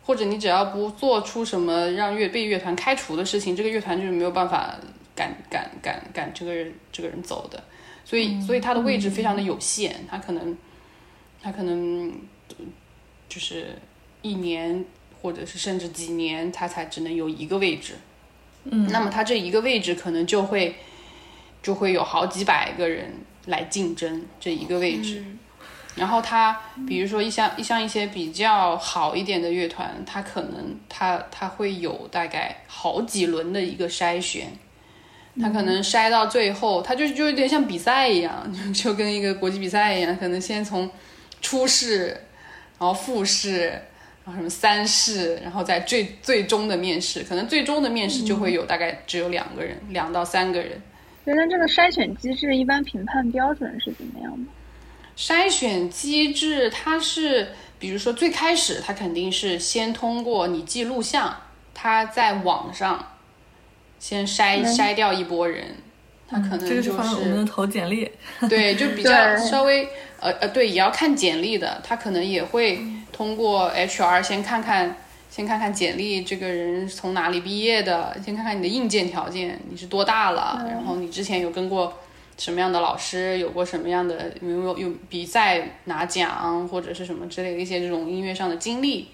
[0.05, 4.75] 或者你只要不做出什么让乐被乐团开除的事情，这个乐团就是没有办法
[5.15, 7.63] 赶赶赶赶这个人这个人走的。
[8.05, 10.55] 所以，所以他的位置非常的有限，他可能
[11.41, 12.13] 他可能
[13.27, 13.75] 就是
[14.21, 14.85] 一年
[15.23, 17.95] 或者是甚至几年，他才只能有一个位置。
[18.71, 20.75] 嗯，那么他这一个位置可能就会
[21.61, 23.13] 就会有好几百个人。
[23.45, 25.23] 来竞争这一个位置，
[25.95, 34.51] 然后他比如说一像一像一些比较好一点的乐团，他可能他他会有大概好几轮的一个筛选，
[35.41, 40.87] 他可能筛到最后，他就就有点像比赛一样， 就跟一个国际比赛一样，可能先从
[41.41, 42.07] 初试，
[42.77, 43.81] 然后复试，
[44.29, 50.79] 然后什么三试，然后在最最终的面试，可能最终的面试就会有大概只有两个人，两到三个人。
[51.25, 54.51] 那这个筛选机制一般评判标准是怎么样的？
[55.17, 57.49] 筛选机制它是，
[57.79, 61.35] 比如说最开始它肯定是先通过你记录像，
[61.73, 63.13] 它在网上
[63.97, 65.75] 先筛筛掉一波人，
[66.29, 68.11] 他可能就是我们投简历，
[68.47, 69.87] 对，就比较稍微
[70.19, 72.79] 呃呃对，也要看简历的，他可能也会
[73.19, 74.95] 通过 HR 先看看。
[75.29, 78.17] 先看看简历，这个人从哪里毕业的？
[78.25, 80.65] 先看看你的硬件条件，你是多大了？
[80.67, 81.93] 然后你之前有跟过
[82.39, 83.37] 什么样的老师？
[83.37, 89.09] 有过什么样的有没有有比赛拿奖或者是什么之类的一些这种音乐上的经历？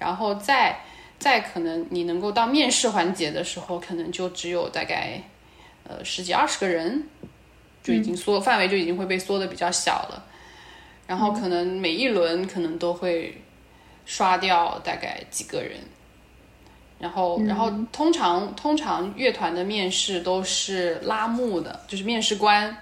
[0.00, 0.80] 然后再
[1.20, 5.22] 再可能你能够到面试环节的时候，可能就只有大概
[5.88, 7.04] 呃十几二十个人，
[7.84, 10.24] 就已经缩范围就已经会被缩的比较小了。
[11.06, 13.38] 然后可能每一轮可能都会。
[14.04, 15.78] 刷掉大概几个人，
[16.98, 22.76] 然后，然后通常通常乐团的面试都是拉幕的，就是面试官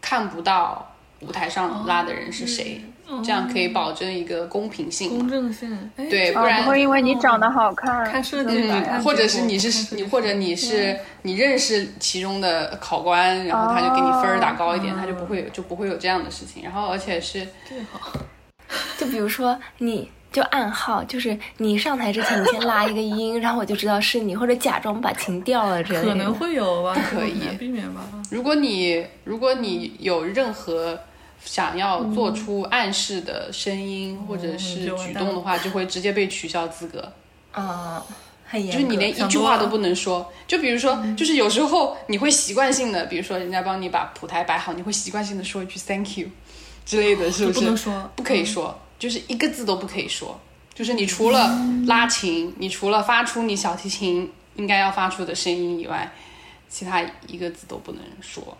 [0.00, 2.80] 看不到舞台上拉的人是谁，
[3.24, 5.90] 这样可以保证一个公平性、公正性。
[5.96, 8.70] 对，不然不会因为你长得好看，看设计，
[9.04, 16.62] 或者是你是你，或者你是你认识其中的考官，然后他就给你分儿打高一点，他就不会有就不会有这样的事情。
[16.62, 18.12] 然后，而且是最好，
[18.98, 20.10] 就比如说你。
[20.32, 26.06] 就暗号，就是你上台之前，你先拉一个音，然后我就知道是你，或者假装把琴掉了之类的。
[26.06, 28.02] 可能会有吧，不可以避免吧。
[28.30, 30.96] 如果你如果你有任何
[31.44, 37.12] 想要做出暗示的声音或者是举动的话，就会直接被取消资格。
[37.52, 38.04] 啊，
[38.44, 40.30] 很严就是你连一句话都不能说。
[40.46, 46.28] 就比如说，就是有时候你会习惯性的，比如说人家帮你把谱台摆好，你会习惯性的说一句 “thank you”
[46.84, 47.60] 之类的，是不是？
[47.60, 48.78] 不能说，不可以说。
[48.98, 50.38] 就是一个字都不可以说，
[50.74, 56.12] 就是你除了拉琴，你除了发出你小提琴应该要发出的声音以外，
[56.68, 58.56] 其他一个字都不能说。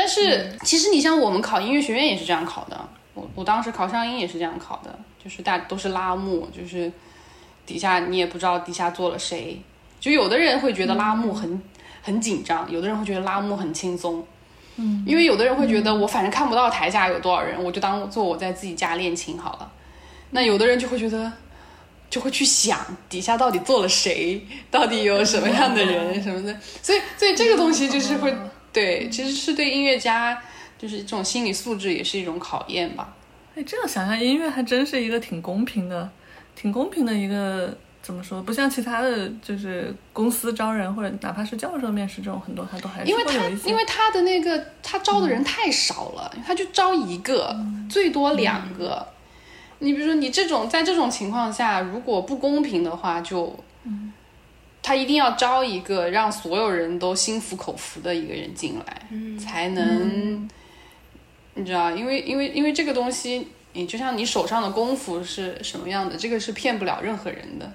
[0.00, 6.90] 但是其实你像我们考音乐学院也是这样考的，我我当时考上音也是这样考的，就是大都是拉幕，就是
[7.66, 9.60] 底下你也不知道底下坐了谁，
[9.98, 11.60] 就有的人会觉得拉幕很、
[12.00, 14.24] 很紧张，有的人会觉得拉幕很轻松。
[14.76, 19.68] 嗯，因为有的人会觉得我反正看不到台下有多少人，我就当做我在自己家练琴好了。
[20.30, 21.32] 那有的人就会觉得，
[22.08, 22.78] 就会去想
[23.08, 26.56] 底下到底坐了谁，到底有什么样的人什么的。
[26.80, 28.32] 所以，所以这个东西就是会
[28.78, 30.40] 对，其实是对音乐家
[30.78, 33.14] 就是这种心理素质也是一种考验吧。
[33.56, 36.08] 哎，这样想想，音乐还真是一个挺公平的、
[36.54, 38.40] 挺公平的一个怎么说？
[38.40, 43.24] 不像其他的就是公司招人或者哪怕是教授面试这种，很多他都还是因为。
[43.64, 47.56] 因为他的那个他招的人太少了，他就招一个，
[47.90, 49.04] 最多两个。
[49.80, 53.58] 你比如说你这种在这种情况下，如果不公平的话，就，
[54.82, 59.02] 他一定要招一个让所有人都心服口服的一个人进来，
[59.38, 60.48] 才能，
[61.54, 67.70] 你知道，因为因为因为这个东西，你就像你手上的功夫是什么样的，这个是骗不了任何人的。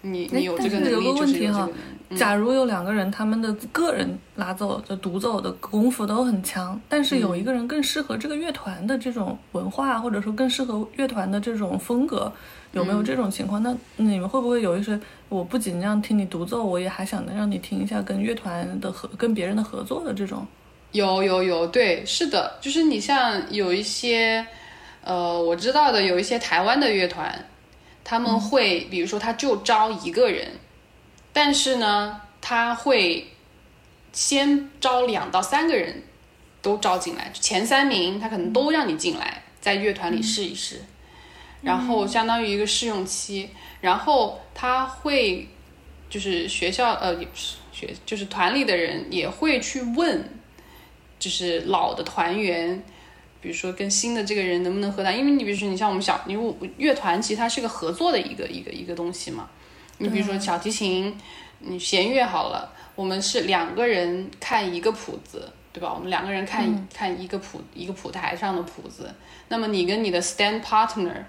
[0.00, 1.72] 你你有这个能力，就是个问题哈有这个能力。
[2.10, 12.32] 嗯假如有两个人，他们的个人拉奏的独奏的功夫都很强，但是有一个人更适合这个乐团的这种文化，或者说更适合乐团的这种风格，
[12.72, 13.62] 有嗯没有这种情况？
[13.62, 14.98] 那你们会不会有一些，
[15.28, 20.46] 我不仅让听你独奏，我也还想让你听一下跟乐团的合、跟别人的合作的这种？
[20.92, 24.46] 有有有，对，是的，就是你像有一些，
[25.02, 27.46] 呃，我知道的有一些台湾的乐团，
[28.04, 30.48] 他们会，比如说他就招一个人，
[31.32, 33.26] 但是呢，他会
[34.14, 36.02] 先招两到三个人
[36.62, 40.80] 都招进来，前三名他可能都让你进来，在乐团里试一试，
[41.62, 43.50] 然后相当于一个试用期，
[43.80, 45.48] 然后他会
[46.10, 50.28] 就是学校呃也不是学就是团里的人也会去问。
[51.20, 52.80] 就是老的团员，
[53.40, 55.18] 比如说跟新的这个人能不能合谈？
[55.18, 59.50] 因为你比如说你像我们小，因为我乐团其实它是个合作的一个一个一个东西嘛。
[59.98, 61.12] 你比如说小提琴，
[61.58, 65.92] 你弦乐好了，我们是两个人看一个谱子，对吧？
[65.92, 69.12] 我们两个人看、看一个谱一个谱台上的谱子。
[69.48, 71.24] 那么你跟你的 stand partner，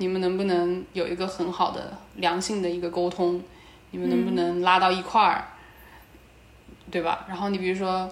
[0.00, 3.40] 你们能不能有一个很好的良性的一个沟通？
[3.90, 5.44] 你们能不能拉到一块儿？
[6.90, 7.26] 对吧？
[7.28, 8.10] 然后你比如说。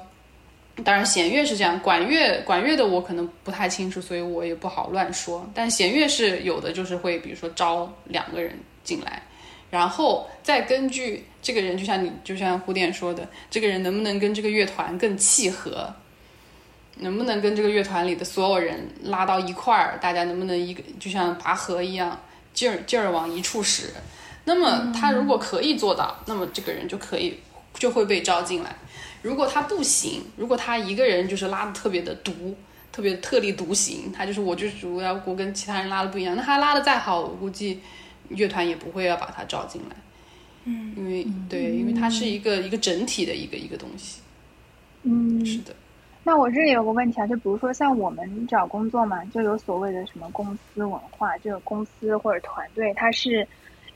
[0.85, 5.45] 当然，弦乐是这样，管乐管乐的我可能不太清楚，所以我也不好乱说。
[5.53, 9.21] 但弦乐是有的，就是会比如说招两个人进来，
[9.71, 15.93] 然后再根据这个人，就像你就像胡点说的，这个人能不能跟这个乐团更契合，
[17.01, 22.21] 能不能跟这个乐团里的所有人拉到一块儿，大家能不能一个就像拔河一样，
[22.53, 23.91] 劲儿劲儿往一处使。
[24.45, 27.39] 那么他如果可以做到，那么这个人就可以
[27.75, 28.75] 就会被招进来。
[29.23, 32.57] 如果他不行，如果他一个人就是拉的特别的独，
[32.91, 37.81] 特别特立独行，他就是我就是我要我跟其他人拉的不一样，那他拉的再好，我估计
[38.29, 39.97] 乐团也不会要把他招进来。
[40.65, 44.21] 嗯，因为对，因为它是一个一个整体的一个一个东西。
[45.03, 45.75] 嗯，是的，
[46.25, 53.47] 那我这里有个问题啊，就比如说像我们找工作嘛，就有所谓的什么公司文化，这个公司或者团队它是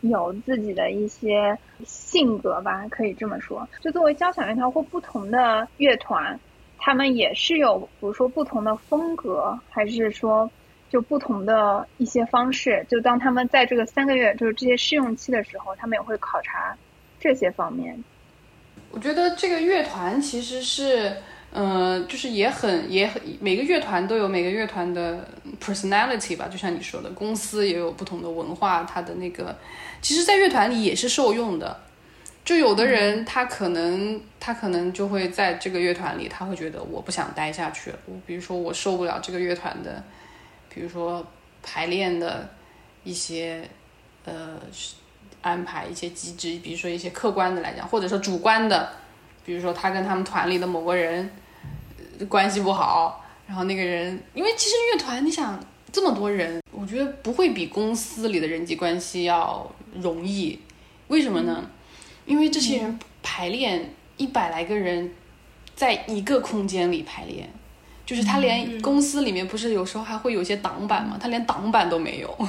[0.01, 3.69] 有自己的一些性格吧，可以这么说。
[3.81, 6.39] 就作为交响乐团或不同的乐团，
[6.79, 10.51] 他们也是有，比如说不同的风格，还是说
[10.89, 12.85] 就不同的一些方式。
[12.89, 16.77] 就当他们在这个三个月，就是这些试用期的时候，他们也会考察
[17.21, 18.03] 这些方面。
[18.91, 21.17] 我觉得这个乐团其实是，
[21.53, 25.29] 呃，就是也很也很每个乐团都有每个乐团的
[25.61, 29.55] personality 吧，就像你说的，公司也有不同的文化，它的那个，
[30.01, 31.79] 其实，在乐团里也是受用的。
[32.45, 37.99] 就有的人他可能他可能就会在这个乐团里，他会觉得我不想待下去了。
[38.07, 40.03] 我比如说我受不了这个乐团的，
[40.69, 41.25] 比如说
[41.63, 42.49] 排练的
[43.05, 43.63] 一些
[44.25, 44.59] 呃
[45.41, 48.91] 安排一些机制，比如说一些客观的来讲，或者说主观的，
[49.45, 51.31] 比如说他跟他们团里的某个人、呃
[52.29, 55.59] 关系不好，然后那个人，因为其实乐团你想
[55.91, 59.71] 这么多人，我觉得不会比公司里的人际关系要
[60.01, 60.59] 容易，
[61.09, 61.65] 为什么呢？
[62.27, 65.13] 因为这些人排练一百来个人，
[65.75, 67.49] 在一个空间里排练。
[68.05, 72.49] 就是他连公司里面不是有时候还会有一些挡板嘛，他连挡板都没有，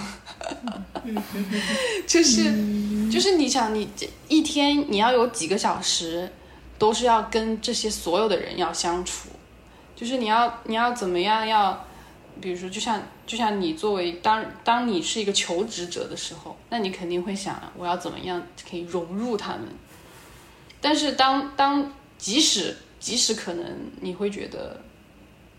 [2.08, 6.30] 就是就是你想你这一天你要有几个小时，
[6.80, 9.30] 都是要跟这些所有的人要相处，
[10.04, 11.86] 就是你要你要怎么样要，
[12.42, 19.62] 比如说就像就像你作为当当你是一个求职者的时候，那你肯定会想我要怎么样可以融入他们，
[20.82, 23.66] 但是当当即使即使可能
[24.02, 24.82] 你会觉得。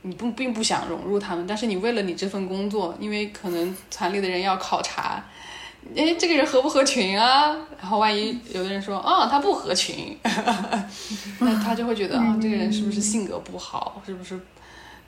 [0.06, 5.24] 你不并不想融入他们，但是你为了你这份工作，因为可能团里的人要考察，
[5.96, 7.54] 哎，这个人合不合群啊？
[7.80, 10.18] 然后万一有的人说，啊，他不合群，
[11.38, 14.02] 那他就会觉得啊，这个人是不是性格不好？
[14.04, 14.36] 是不是，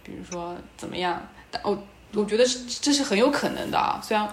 [0.05, 1.20] 比如说怎么样？
[1.51, 1.77] 但我
[2.15, 4.28] 我觉得是这是很有可能的啊，虽然，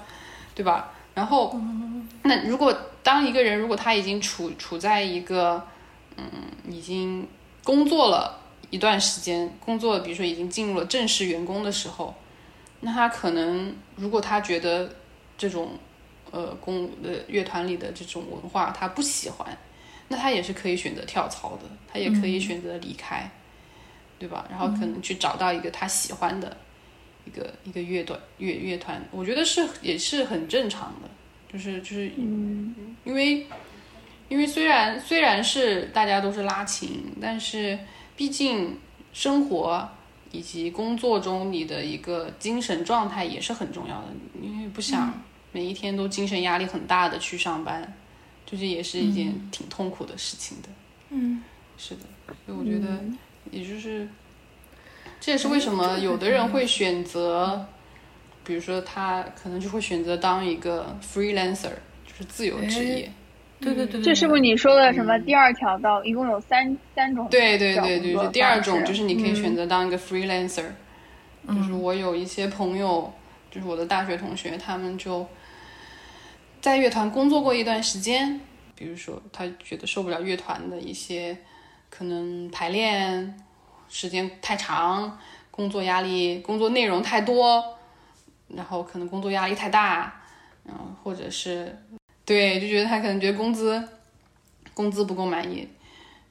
[0.54, 0.92] 对吧？
[1.16, 1.60] 然后，
[2.24, 5.66] 那如果当一个人如果他已经处处在一个，
[6.18, 6.24] 嗯，
[6.70, 7.28] 已经
[7.64, 8.40] 工作了
[8.70, 12.14] 一段时间，工作比如说已经进入了正式员工的时候，
[12.82, 14.90] 那他可能如果他觉得
[15.38, 15.72] 这种。
[16.34, 19.56] 呃，公呃乐团里的这种文化，他不喜欢，
[20.08, 23.30] 那他也是可以选择跳槽的，他也可以选择离开，
[24.18, 24.44] 对吧？
[24.50, 26.58] 然后可能去找到一个他喜欢的
[27.26, 31.10] 一个一个乐队乐乐团，我觉得是也是很正常的，
[31.54, 33.46] 就是就是嗯，因为
[34.28, 37.78] 因为虽然虽然是大家都是拉琴，但是
[38.18, 38.76] 毕竟
[39.14, 39.88] 生活
[40.32, 44.08] 以及工作中你的一个精神状态也是很重要的，
[44.42, 45.14] 因为不想。
[45.54, 47.94] 每一天都精神压力很大的去上班，
[48.46, 50.70] 就是也是一件挺痛苦的事情的。
[51.12, 51.44] 嗯，
[51.78, 52.02] 是的，
[52.46, 53.00] 所以我觉得，
[53.52, 54.08] 也就是，
[55.22, 57.68] 这也是为什么有的人会选择，
[58.44, 61.70] 比如说他可能就会选择当一个 freelancer，
[62.08, 63.12] 就是自由职业。
[63.60, 66.04] 对对对，这是不是你说的什么第二条道？
[66.04, 67.28] 一共有三三种。
[67.30, 70.66] 对对对对，就第二种就是你可以选择当一个 freelancer，
[71.48, 73.14] 就是我有一些朋友，
[73.52, 75.28] 就是我的大学同学，他们就。
[76.64, 78.40] 在乐团工作过一段时间，
[78.74, 81.38] 比如说他觉得受不了乐团的一些
[81.90, 83.38] 可能排练
[83.90, 85.20] 时间太长，
[85.52, 87.78] 工作压力、工作内容太多，
[88.48, 90.24] 然后可能工作压力太大，
[90.64, 91.78] 然后或者是
[92.24, 93.86] 对就觉得他可能觉得工资
[94.74, 95.68] 工资不够满意，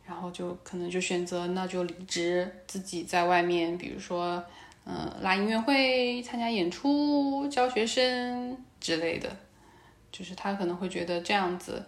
[0.06, 4.42] 然后就可能就选择那就离职，自己在外面，比如说
[4.86, 9.28] 嗯拉音乐会、参加演出、教学生之类的。
[10.12, 11.84] 就是他可能会觉得这样子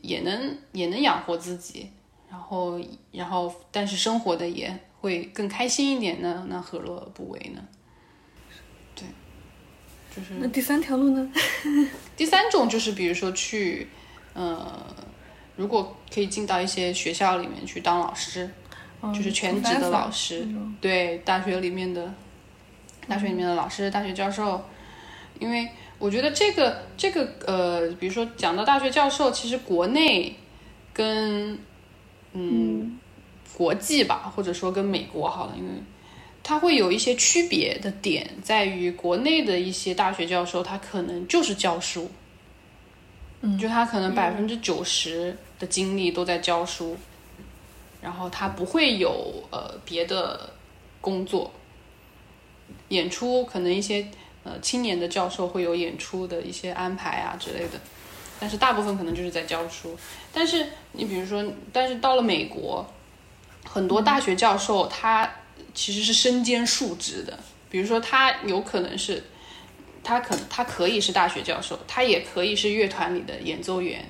[0.00, 1.90] 也能也能养活自己，
[2.30, 2.80] 然后
[3.12, 7.62] 然后但是生活的也会更开心一点呢，那何乐而不为呢？
[8.94, 9.04] 对，
[10.14, 11.32] 就是那第三条路呢？
[12.16, 13.88] 第三种就是比如说去
[14.34, 14.86] 呃，
[15.56, 18.48] 如果可以进到一些学校里面去当老师，
[19.14, 20.46] 就是全职的老师，
[20.80, 22.12] 对，大学里面的
[23.08, 24.64] 大学里面的老师、大学教授，
[25.38, 25.68] 因为。
[26.00, 30.32] 我觉得这个这个呃，比如说讲到大学教授，其实国内
[30.92, 31.58] 跟
[32.34, 32.96] 嗯
[33.52, 35.70] 国际吧，或者说跟美国好了，因为
[36.44, 42.08] 它会有一些区别的点，在于国内的一些大学教授，他可能就是教书，
[43.40, 46.96] 嗯，就他可能百分之九十的精力都在教书，
[48.00, 50.48] 然后他不会有呃别的
[51.00, 51.52] 工作，
[52.90, 54.06] 演出可能一些。
[54.48, 57.78] 呃，青年的教授会有演出的一些安排啊之类的，
[58.40, 59.94] 但是大部分可能就是在教书。
[60.32, 62.86] 但是你比如说，但是到了美国，
[63.64, 65.30] 很多大学教授他
[65.74, 67.38] 其实是身兼数职的。
[67.68, 69.22] 比如说，他有可能是，
[70.02, 74.02] 他可他可以是大学教授，他也可以是乐团里的演奏员，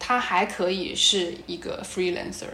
[0.00, 2.48] 他还可以是一个 freelancer。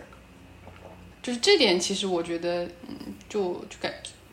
[1.22, 3.90] 就是这点，其实我觉得，嗯，就就感。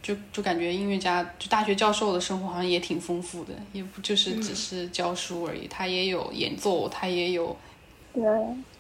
[0.08, 7.54] 就就感觉音乐家就大学教授的生活好像也挺丰富的，也不就是只是教书而已，他也有演奏，他也有。
[8.14, 8.24] 对，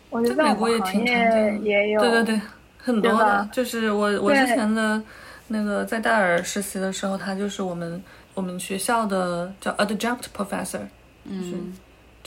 [0.10, 2.00] 我觉得美国也挺常见，也有。
[2.00, 2.42] 对对对，
[2.78, 3.50] 很多的。
[3.52, 5.04] 就是我我之前的
[5.50, 8.02] 那个在戴尔实习的时候，他就是我们
[8.34, 10.88] 我们学校的叫 adjunct professor，
[11.26, 11.76] 嗯。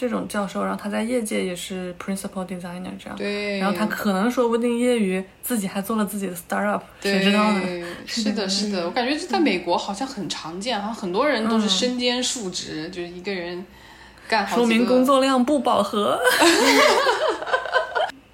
[0.01, 7.61] 这种教授，然后他在业界也是 principal designer 这样，对，然后他可能说不定业余自己还做了自己的 startup，谁知道呢？
[8.07, 13.63] 是的，是的， 我感觉这在美国好像很常见，好像很多人都是身兼数职，就是一个人
[14.27, 16.19] 干好说明工作量不饱和。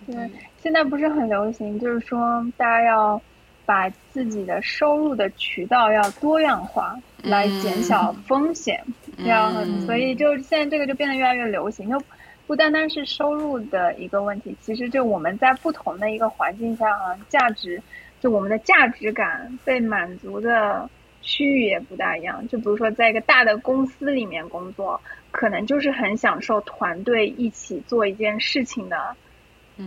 [0.07, 0.31] 对，
[0.63, 3.21] 现在不是很流行，就是说大家要
[3.65, 8.85] 把自己的收入的渠道要多样化，来减小风险。
[9.19, 9.53] 这样，
[9.87, 11.99] 所以就现在这个就变得越来越流行，就
[12.47, 17.83] 不单单是收入的一个问题，其实就我们在不同的一个环境下啊，价值
[18.21, 20.89] 就我们的价值感被满足的
[21.23, 22.47] 区域也不大一样。
[22.47, 29.17] 就比如说，在一个大的公司里面工作，可能就是很享受团队一起做一件事情的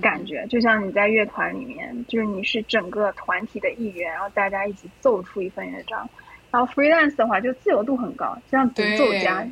[0.01, 6.09] 感觉，就像你在乐团里面，就是你是整个团体的一员，然后大家一起奏出一份乐章。
[6.51, 9.45] 然后 freelance 的话就自由度很高，就像独奏家，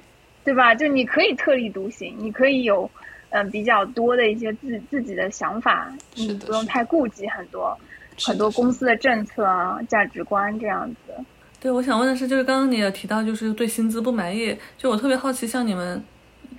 [0.44, 0.74] 对吧？
[0.74, 2.90] 就你可以特立独行，你可以有
[3.30, 7.78] 嗯比较多的一些自自己的想法，你不用太顾及很多
[8.24, 11.14] 很多公司的政策啊、价值观这样子。
[11.60, 16.02] 对，我想问的是，就是刚刚你也提到，就是对薪资不满意，就我特别好奇，像你们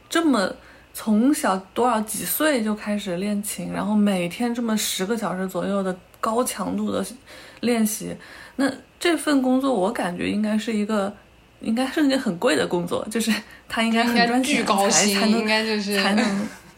[0.08, 0.52] 这么
[0.92, 7.04] 从小多少几岁就开始练琴，然后每天这么十个小时左右的高强度的
[7.60, 8.14] 练习，
[8.60, 8.70] 那
[9.00, 11.12] 这份工作我感觉应该是一个，
[11.60, 13.32] 应该是一个很贵的工作，就是
[13.68, 16.24] 他应该很赚钱才才能应该就是才能。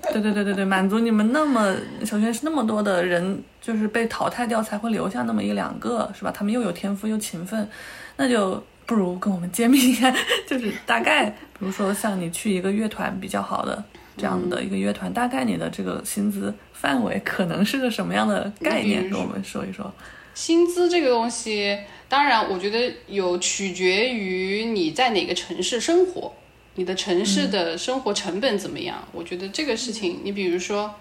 [0.13, 1.77] 对对对对对，满足你们那么
[2.07, 6.33] 首先是那么多的人，就是被淘汰掉才会留下那么一两个，是吧？
[6.35, 7.69] 他们又有天赋又勤奋，
[8.17, 10.11] 那就不如跟我们揭秘一下，
[10.49, 13.85] 就是大概，比如说像你去一个乐团比较好的
[14.17, 19.09] 这样的一个乐团，大概你的这个薪资范围可能是个什么样的概念？
[19.11, 19.93] 跟我们说一说。
[20.35, 21.79] 薪资这个东西，
[22.09, 26.33] 当然我觉得有取决于你在哪个城市生活。
[26.77, 29.07] 你的城市的生活成本怎么样？
[29.13, 30.95] 我觉得这个事情，你比如说，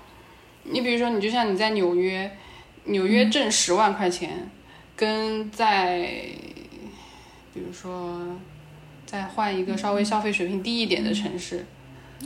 [0.64, 2.30] 你比如说，你就像你在纽约，
[2.86, 4.50] 纽约挣十万块钱，
[4.96, 6.10] 跟在，
[7.54, 8.20] 比如说，
[9.06, 11.66] 再换一个稍微消费水平低一点的城市，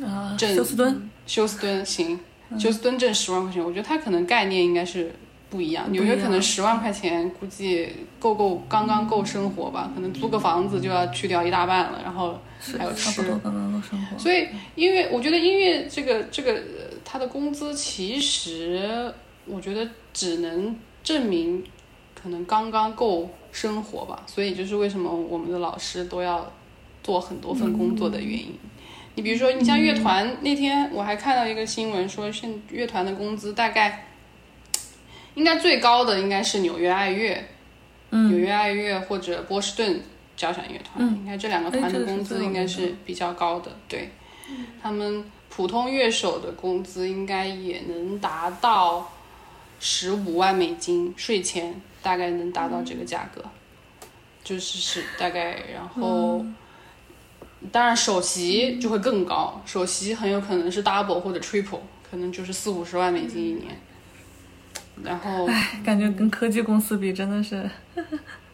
[0.02, 2.20] 啊，休斯敦，休斯敦行，
[2.58, 5.14] 休斯敦挣十万块钱，我觉得它可能概念应该是。
[5.54, 7.88] 不一样，纽约可能十万块钱估计
[8.20, 12.40] 够够刚刚够生活吧，可能租个房子就要去掉一大半了，然后
[12.76, 13.22] 还有吃，
[14.18, 16.60] 所以音乐，我觉得音乐这个这个
[17.06, 19.14] 他的工资其实
[19.46, 21.64] 我觉得只能证明
[22.20, 26.52] 可能刚刚够生活吧，所以就是为什么我们的老师都要
[27.04, 28.56] 做很多份工作的原因。
[29.14, 34.08] 你比如说，你像乐团那天我还看到一个新闻说，现乐团的工资大概。
[35.36, 37.44] 应该最高的应该是纽约爱乐，
[38.10, 40.02] 纽约爱乐或者波士顿
[40.36, 43.72] 交响乐团，应该这两个团的工资应该是比较高的。
[43.88, 44.12] 对，
[44.82, 49.12] 他们普通乐手的工资应该也能达到
[49.80, 53.44] 十五万美金税前，大概能达到这个价格，
[54.44, 55.64] 就是是大概。
[55.74, 56.46] 然后，
[57.72, 61.80] 当然首席就会更高，首席很有可能是 double 或者 triple，
[62.10, 63.80] 可能就是四五十万美金一年。
[65.02, 67.70] 然后，唉，感觉跟科技公司比，真的是，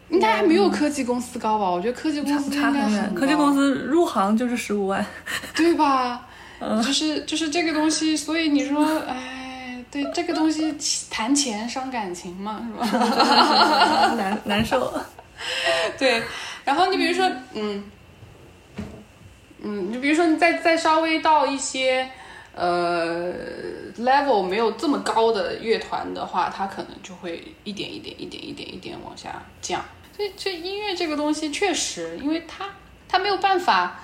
[0.09, 1.69] 应该还没有科技公司高吧？
[1.69, 5.05] 我觉得科技公司差很远，科技公司入行就是十五万，
[5.55, 6.25] 对吧？
[6.61, 10.75] 嗯就是就是这个东西，所以你说，哎，对这个东西
[11.09, 14.13] 谈钱伤感情嘛，是吧？
[14.17, 14.93] 难难受。
[15.97, 16.21] 对，
[16.65, 17.83] 然后你比如说，嗯，
[19.61, 22.09] 嗯，你比如说你再再稍微到一些。
[22.55, 23.31] 呃
[23.99, 29.81] ，level 没有这么高的乐团的话，它可能就会一点一点、一点一点、一点往下降。
[30.17, 32.69] 所以，这音乐这个东西确实，因为它
[33.07, 34.01] 它没有办法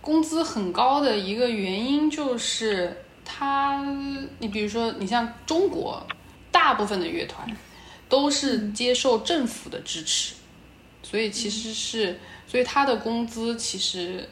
[0.00, 3.84] 工资很高的一个原因就是它，
[4.38, 6.06] 你比如说，你像中国
[6.50, 7.46] 大部分的乐团
[8.08, 10.36] 都是接受政府的支持，
[11.02, 14.26] 所以其实是，所以它的工资其实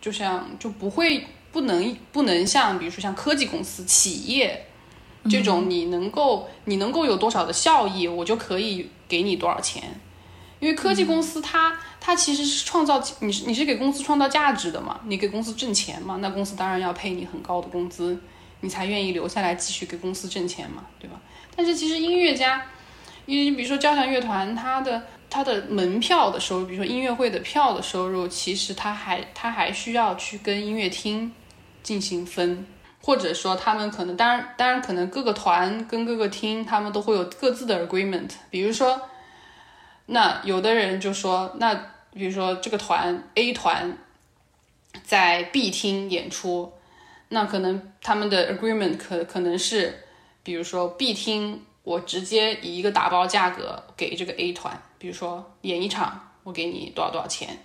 [0.00, 1.26] 就像就不会。
[1.58, 4.66] 不能不能像比如说像科技公司企业
[5.28, 9.82] 这种，你能够你能够有多少的效益，我就可以给你多少钱。
[10.60, 18.16] 因为科技公司它它其实是创造你是你是给公司创造价值的嘛，你给公司挣钱嘛，那公司当然要配你很高的工资，
[18.60, 21.20] 你才愿意留下来继续给公司挣钱嘛，对吧？
[21.56, 22.62] 但是其实音乐家，
[23.26, 31.32] 因为比如说交响乐团，它的它的门票的收入，比如说音乐会的票的收入，其实它还它还需要去跟音乐厅。
[31.88, 32.66] 进行分，
[33.00, 38.28] 或者说他们可能，当然，当然可能各个团跟各个厅，他们都会有各自的 agreement。
[38.50, 39.00] 比如说，
[40.04, 41.74] 那有的人就说，那
[42.12, 43.96] 比如说这个团 A 团
[45.02, 46.70] 在 B 厅演出，
[47.30, 50.04] 那可能他们的 agreement 可可能是，
[50.42, 57.58] 比如说 B 厅我直接以一个打包价格给这个 A 团，比如说演一场我给你多少多少钱。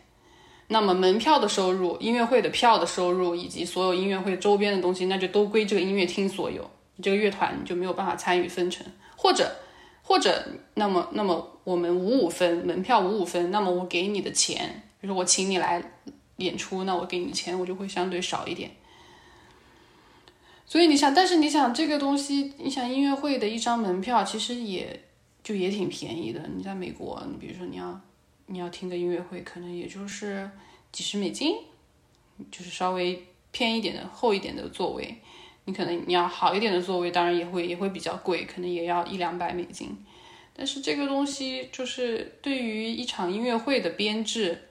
[0.73, 6.67] 那么门票的收入、音乐会的票的收入，以及所有音乐会周边的东西，那就都归这个音乐厅所有。
[6.95, 8.83] 你这个乐团你就没有办法参与分成，
[9.15, 9.55] 或者，
[10.01, 10.43] 或者，
[10.73, 15.79] 那么，那么我们五五分，门票五五分，那么我给你的钱，比如说我请你来
[16.37, 18.71] 演出，那我给你的钱我就会相对少一点。
[20.65, 25.03] 所以你想，但是你想这个东西，你想音乐会的一张门票其实也
[25.43, 26.41] 就也挺便宜的。
[26.57, 28.01] 你在美国，你比如说你要。
[28.53, 30.47] 你要听个音乐会，可能也就是
[30.91, 31.55] 几十美金，
[32.51, 35.17] 就是稍微偏一点的、厚一点的座位。
[35.65, 39.97] 你可能你要好一点的座位，当然也会也会比较贵，可能也要一两百美金。
[40.55, 44.69] 但是这个东西就是对于一场音乐会的编制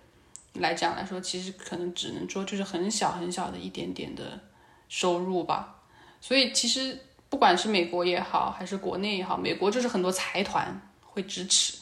[0.53, 4.39] 来讲来说，其实可能只能说就是很小很小的一点点的
[4.89, 5.83] 收入吧。
[6.21, 6.97] 所以其实
[7.29, 11.82] 不管是美国也好，还是国内也好，美国就是很多财团会支持。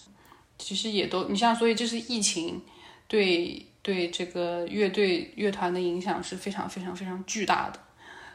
[0.61, 2.61] 其实也都，你像，所以这是疫情
[3.09, 7.81] 对对这个乐队乐团的影响是非常非常非常巨大的。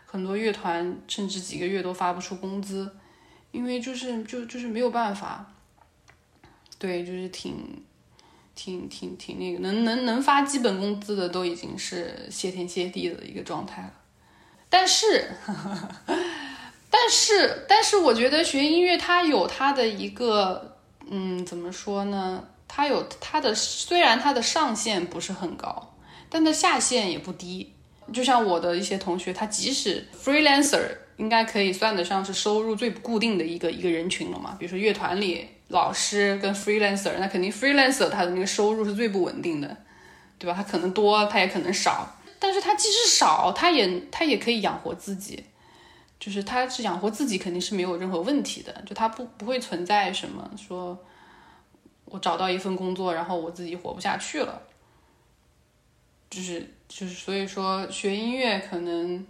[0.06, 2.89] 很多乐团甚至几个月都发不出工资，
[3.52, 5.53] 因为就是就就是没有办法。
[6.80, 7.84] 对，就是挺
[8.56, 13.93] 挺挺挺那个，能能能发基本工资的都已经是谢天谢地的一个状态了。
[14.69, 15.30] 但是，
[16.89, 20.74] 但是，但是，我觉得学音乐它有它的一个，
[21.10, 22.44] 嗯，怎么说呢？
[22.68, 25.95] 它有它的，虽然它的上限不是很高，
[26.30, 27.72] 但它下限也不低。
[28.14, 30.88] 就像我的一些同学，他即使 freelancer，
[31.18, 34.56] 应该可以算得上是收入最不固定的一个一个人群了嘛。
[34.60, 39.76] 比如说乐团里老师跟 freelancer，那肯定 freelancer 他的那个收入是最不稳定的，
[40.38, 40.53] 对吧？
[40.56, 42.15] 他可能多，他也可能少。
[42.38, 45.44] 但是他即使少，他也他也可以养活自己，
[46.19, 50.97] 就是他是养活自己肯定是没有任何问题的，就他不不会存在什么说，
[52.05, 54.61] 我找到一份工作，然后我自己活不下去了，
[56.29, 59.25] 就是就是所以说学音乐可能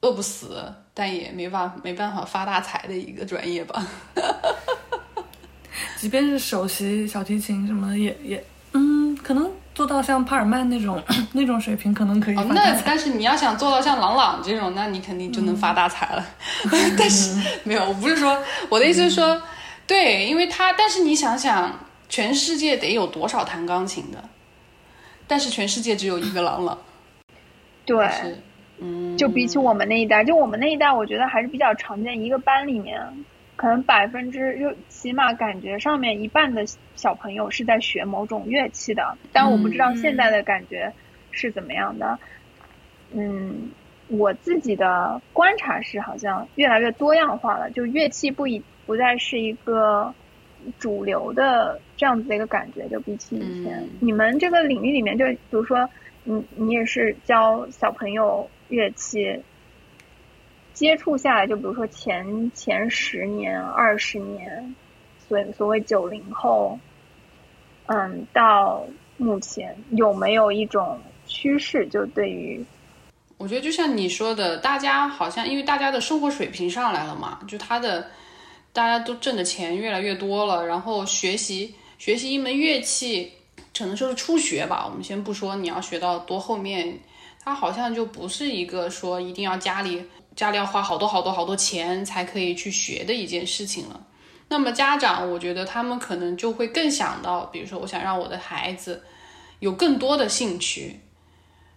[0.00, 3.86] 饿不死，但也没办没办法发大财的一个专业吧。
[5.98, 9.50] 即便是首席小提琴什么也也嗯可能。
[9.78, 11.00] 做到像帕尔曼那种
[11.30, 12.34] 那种水平，可能可以。
[12.34, 16.26] 那但是你要想做到像朗朗这种，那你肯定就能发大财了。
[16.98, 18.36] 但是没有，我不是说
[18.68, 19.40] 我的意思是说，
[19.86, 21.78] 对，因为他，但是你想想，
[22.08, 24.18] 全世界得有多少弹钢琴的？
[25.28, 26.76] 但是全世界只有一个朗朗。
[27.86, 28.04] 对，
[28.80, 33.00] 嗯，就比起我们那一代，就我们那一代，我觉得还是比较常见，一个班里面。
[33.54, 36.64] 可能百分之就起码感觉上面一半的
[36.98, 40.92] 小朋友是在学某种乐器的，但我不知道现在的感觉
[41.30, 42.18] 是怎么样的。
[43.12, 43.70] 嗯，
[44.08, 50.12] 我自己的观察是，好像越来越多样化了，就乐器不一不再是一个
[50.78, 53.88] 主流的这样子的一个感觉，就比起以前。
[54.00, 55.88] 你们这个领域里面，就比如说，
[56.24, 59.40] 你你也是教小朋友乐器。
[60.74, 64.76] 接触下来，就比如说前前十年、二十年，
[65.26, 66.78] 所所谓九零后，
[67.88, 68.84] 嗯，到
[69.16, 71.86] 目前有没有一种趋势？
[71.88, 72.64] 就对于，
[73.36, 78.06] 我觉得就像你说的，大家好像因为大家的生活水平上来了嘛，就他的
[78.72, 83.32] 大家都挣的钱越来越多了，然后学习学习一门乐器，
[83.72, 84.86] 只能说是初学吧。
[84.86, 86.98] 我们先不说你要学到多后面，
[87.42, 90.02] 它好像就不是一个说一定要家里。
[90.36, 94.00] 家里要花好多好多好多钱才可以去学的一件事情了。
[94.48, 99.02] 那么家长，我觉得他们可能就会更想到，比如说，我想让我的孩子
[99.60, 101.00] 有更多的兴趣，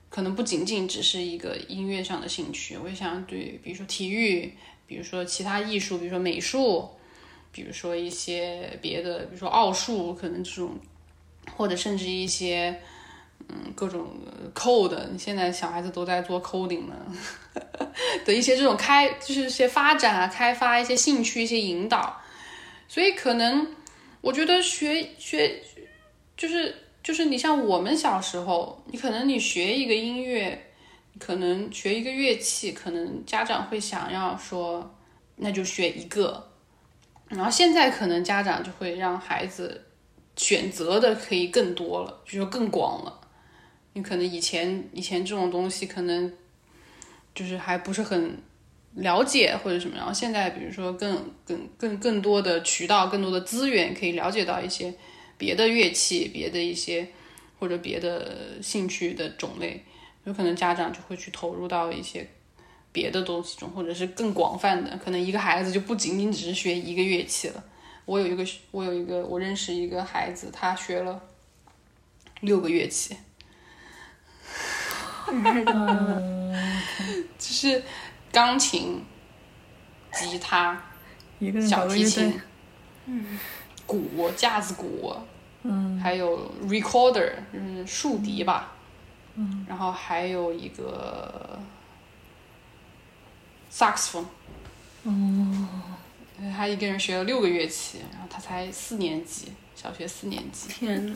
[0.09, 2.77] 可能不仅仅只是一个音乐上的兴趣。
[2.77, 4.53] 我也想对，比如说体育，
[4.87, 6.89] 比如说其他艺术，比如说美术，
[7.51, 10.77] 比如说一些别的，比如说奥数，可能这种，
[11.55, 12.79] 或者甚至一些。
[13.49, 14.07] 嗯，各种
[14.53, 16.95] code，现在小孩子都在做 coding 呢，
[18.23, 22.20] 的一些这种开，就是一些发展啊，开发一些兴趣，一些引导。
[22.91, 23.65] 所以可能
[24.19, 25.63] 我觉得学学，
[26.35, 30.61] 就是就是你像我们小时候，你可能你学一个音乐，
[31.17, 34.93] 可能学一个乐器，可能家长会想要说，
[35.37, 36.49] 那就学一个。
[37.29, 39.85] 然后现在可能家长就会让孩子
[40.35, 43.21] 选择的可以更多了，就说更广了。
[43.93, 46.33] 你可能以前以前这种东西可能
[47.33, 48.37] 就是还不是很
[48.95, 54.93] 了解或者什么，然后现在比如说更更更更多的渠道、更多的资源，可以了解到一些
[55.37, 57.07] 别的乐器、别的一些
[57.57, 59.83] 或者别的兴趣的种类，
[60.25, 62.27] 有可能家长就会去投入到一些
[62.91, 67.63] 别的东西中，或者是更广泛的，可能一个孩子就不仅仅只是学一个乐器了。
[68.05, 71.21] 我有一个我有一个我认识一个孩子，他学了
[72.41, 73.15] 六个乐器。
[77.37, 77.81] 就是
[78.31, 79.03] 钢琴、
[80.13, 80.81] 吉他、
[81.67, 82.39] 小提琴、
[83.05, 83.39] 嗯，
[83.85, 85.15] 鼓、架子鼓，
[85.63, 88.73] 嗯，还有 recorder，嗯竖笛吧，
[89.35, 91.59] 嗯，然后还有一个
[93.71, 94.25] saxophone，
[95.03, 95.67] 哦，
[96.55, 101.15] 他一个人学了六个乐器，然后他才四年级，小学四年级，天呐。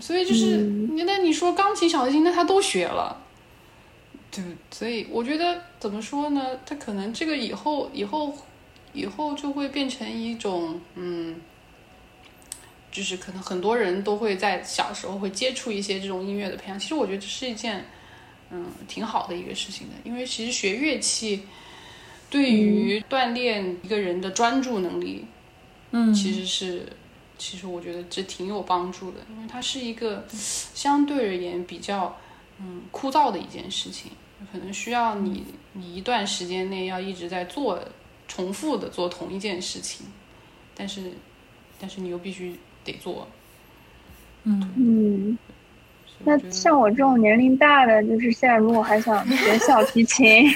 [0.00, 0.58] 所以就是，
[1.06, 3.24] 那你说钢琴、小提琴，那他都学了，
[4.30, 6.58] 对，所以我觉得怎么说呢？
[6.66, 8.34] 他可能这个以后、以后、
[8.92, 11.40] 以后就会变成一种，嗯，
[12.90, 16.78] 就是可能很多人都会在小时候会接触一些这种音乐的培养。
[16.78, 17.84] 其实我觉得这是一件，
[18.50, 21.42] 嗯，挺好的一个事情的，因为其实学乐器
[22.28, 25.24] 对于锻炼一个人的专注能力，
[25.92, 26.86] 嗯，其实是。
[27.38, 32.16] 其实我觉得这挺有帮助的，因为它是一个相对而言比较
[32.60, 34.12] 嗯枯燥的一件事情，
[34.52, 37.78] 可能需要你你一段时间内要一直在做
[38.26, 40.06] 重复的做同一件事情，
[40.74, 41.12] 但是
[41.78, 43.28] 但是你又必须得做。
[44.44, 45.38] 嗯，嗯，
[46.24, 50.48] 那像我这种年龄大的，就是现在如果还想 学小提琴，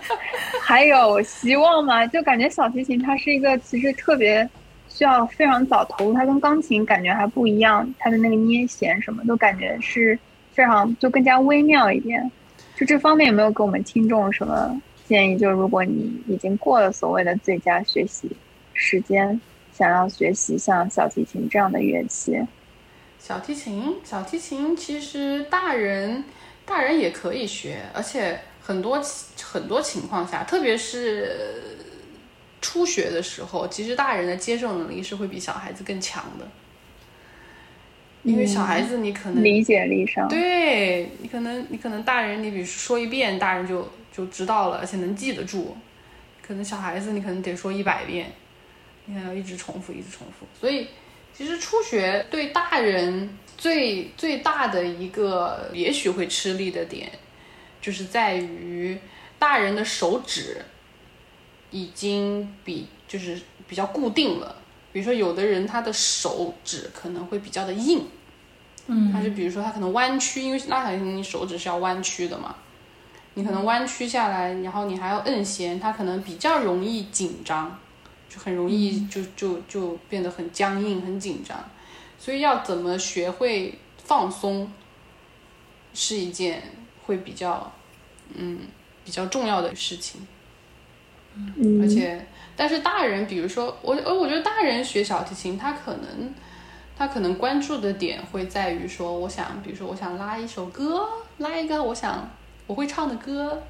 [0.60, 2.06] 还有希望吗？
[2.06, 4.48] 就感觉小提琴它是一个其实特别
[4.88, 10.18] 需要非常早投入，它跟钢琴感觉还不一样，它的那个捏弦什么都感觉是
[10.58, 12.28] 非常就更加微妙一点。
[12.74, 15.38] 就这方面有没有给我们听众什么建议？
[15.38, 18.28] 就如果你已经过了所谓的最佳学习
[18.74, 19.40] 时间，
[19.72, 22.36] 想要学习像小提琴这样的乐器，
[23.20, 26.24] 小提琴，小提琴其实大人
[26.66, 29.00] 大人也可以学，而且很多
[29.40, 31.76] 很多情况下，特别是
[32.60, 36.48] 初学的时候，其实大人的接受能力是会比小孩子更强的，
[38.24, 45.76] 因为小孩子你可能理解力上，对你可能你可能大人你比如说一遍，大人就就知道了，而且能记得住。
[46.42, 48.32] 可能小孩子你可能得说一百遍，
[49.04, 50.46] 你还要一直重复，一直重复。
[50.58, 50.88] 所以
[51.32, 57.10] 其实初学对大人最最大的一个也许会吃力的点，
[57.80, 58.98] 就是在于
[59.38, 60.62] 大人的手指
[61.70, 64.56] 已经比就是比较固定了。
[64.98, 68.04] 比如说有的人他的手指可能会比较的硬。
[68.88, 72.56] 嗯，他就比如说他可能弯曲，因为拉小提琴你手指是要弯曲的嘛，
[73.34, 77.78] 你可能弯曲下来，然后你还要摁弦，他可能比较容易紧张，
[78.28, 81.62] 就很容易就就就变得很僵硬、很紧张，
[82.18, 84.72] 所以要怎么学会放松，
[85.94, 86.60] 是一件
[87.04, 87.70] 会比较
[88.34, 88.60] 嗯
[89.04, 90.26] 比较重要的事情。
[91.34, 92.26] 嗯，而且，
[92.58, 96.34] 但是大人，比如说我，呃，我觉得大人学小提琴，他可能，
[96.96, 102.28] 他可能关注的点会在于说，我想，比如说，我想拉一首歌，拉一个我想
[102.66, 103.62] 我会唱的歌，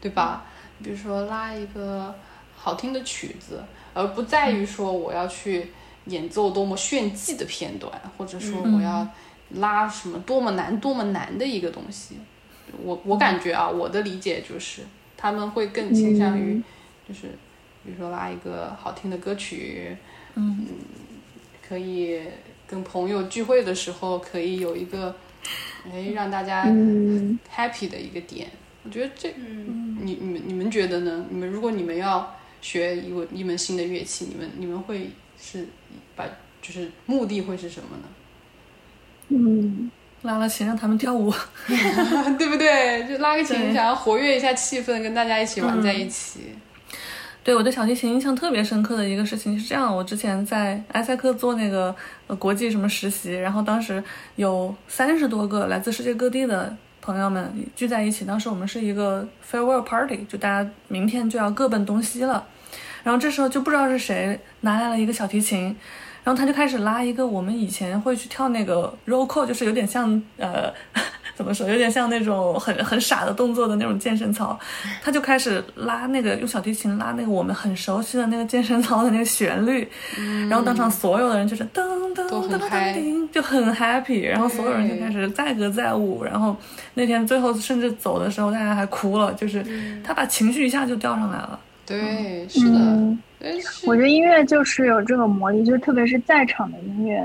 [0.00, 0.46] 对吧？
[0.82, 2.14] 比如说拉一个
[2.56, 5.70] 好听的曲子，而不在于说我要去
[6.06, 9.06] 演奏多么炫技的片段，或者说我要
[9.50, 12.16] 拉什么多么难、多么难的一个东西。
[12.82, 14.80] 我我感觉啊，我的理解就是，
[15.18, 16.62] 他们会更倾向于。
[17.06, 17.36] 就是
[17.84, 19.96] 比如说拉一个好听的歌曲，
[20.34, 20.66] 嗯
[21.66, 22.20] 可以
[22.66, 25.14] 跟朋友聚会的时候可以有一个，
[25.90, 28.48] 哎，让大家嗯 happy 的一个点。
[28.84, 31.24] 我觉得这，你你们你们觉得呢？
[31.30, 35.10] 你们如果你们要学一个一门新的乐器，你们你们会
[35.40, 35.66] 是
[36.16, 36.24] 把
[36.60, 38.04] 就是目的会是什么呢？
[39.28, 39.90] 嗯，
[40.22, 41.32] 拉了琴让他们跳舞，
[42.36, 43.06] 对不对？
[43.08, 46.40] 就拉个琴，想要活跃一下气氛，跟大家一起玩在一起。
[47.44, 51.94] 对我对小提琴印象特别深刻的一个事情是这样，我之前在埃塞克做那个
[52.38, 54.02] 国际什么实习，然后当时
[54.36, 62.46] 有三十多个来自世界各地的朋友们聚在一起，当时我们是一个 farewell party，就大家明天就要各奔东西了，
[63.02, 65.76] 然后这时候就不知道是谁拿来了一个小提琴。
[66.24, 70.72] 然后他就开始拉一个我们以前会去跳那个 roll call，就是有点像呃
[71.34, 74.58] 怎么说，有点像那种很很傻的动作的那种健身操。
[75.02, 79.88] 他就开始拉那个用小提琴拉那个我们很熟悉的那个健身操的那个旋律，
[80.48, 81.82] 然后当场所有的人就是噔
[82.14, 86.56] 噔噔噔嗨噔，就很 happy，然后所有人就开始载歌载舞，然后
[86.94, 89.64] 那天最后甚至走的时候大家还哭了，就是
[90.04, 91.58] 他把情绪一下就调上来了。
[91.84, 93.18] 对，是的，嗯
[93.60, 97.20] 是我觉得音乐就是有这个魔力，就特别是在场的音乐，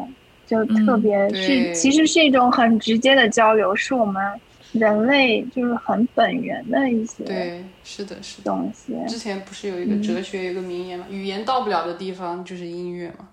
[0.48, 4.24] 就特别是其实是一种很直接的交流是我们
[4.72, 13.28] 人类就是很本源的一些对是的是的之前不是有一个哲学有个名言嘛语言到不了的地方就是音乐嘛。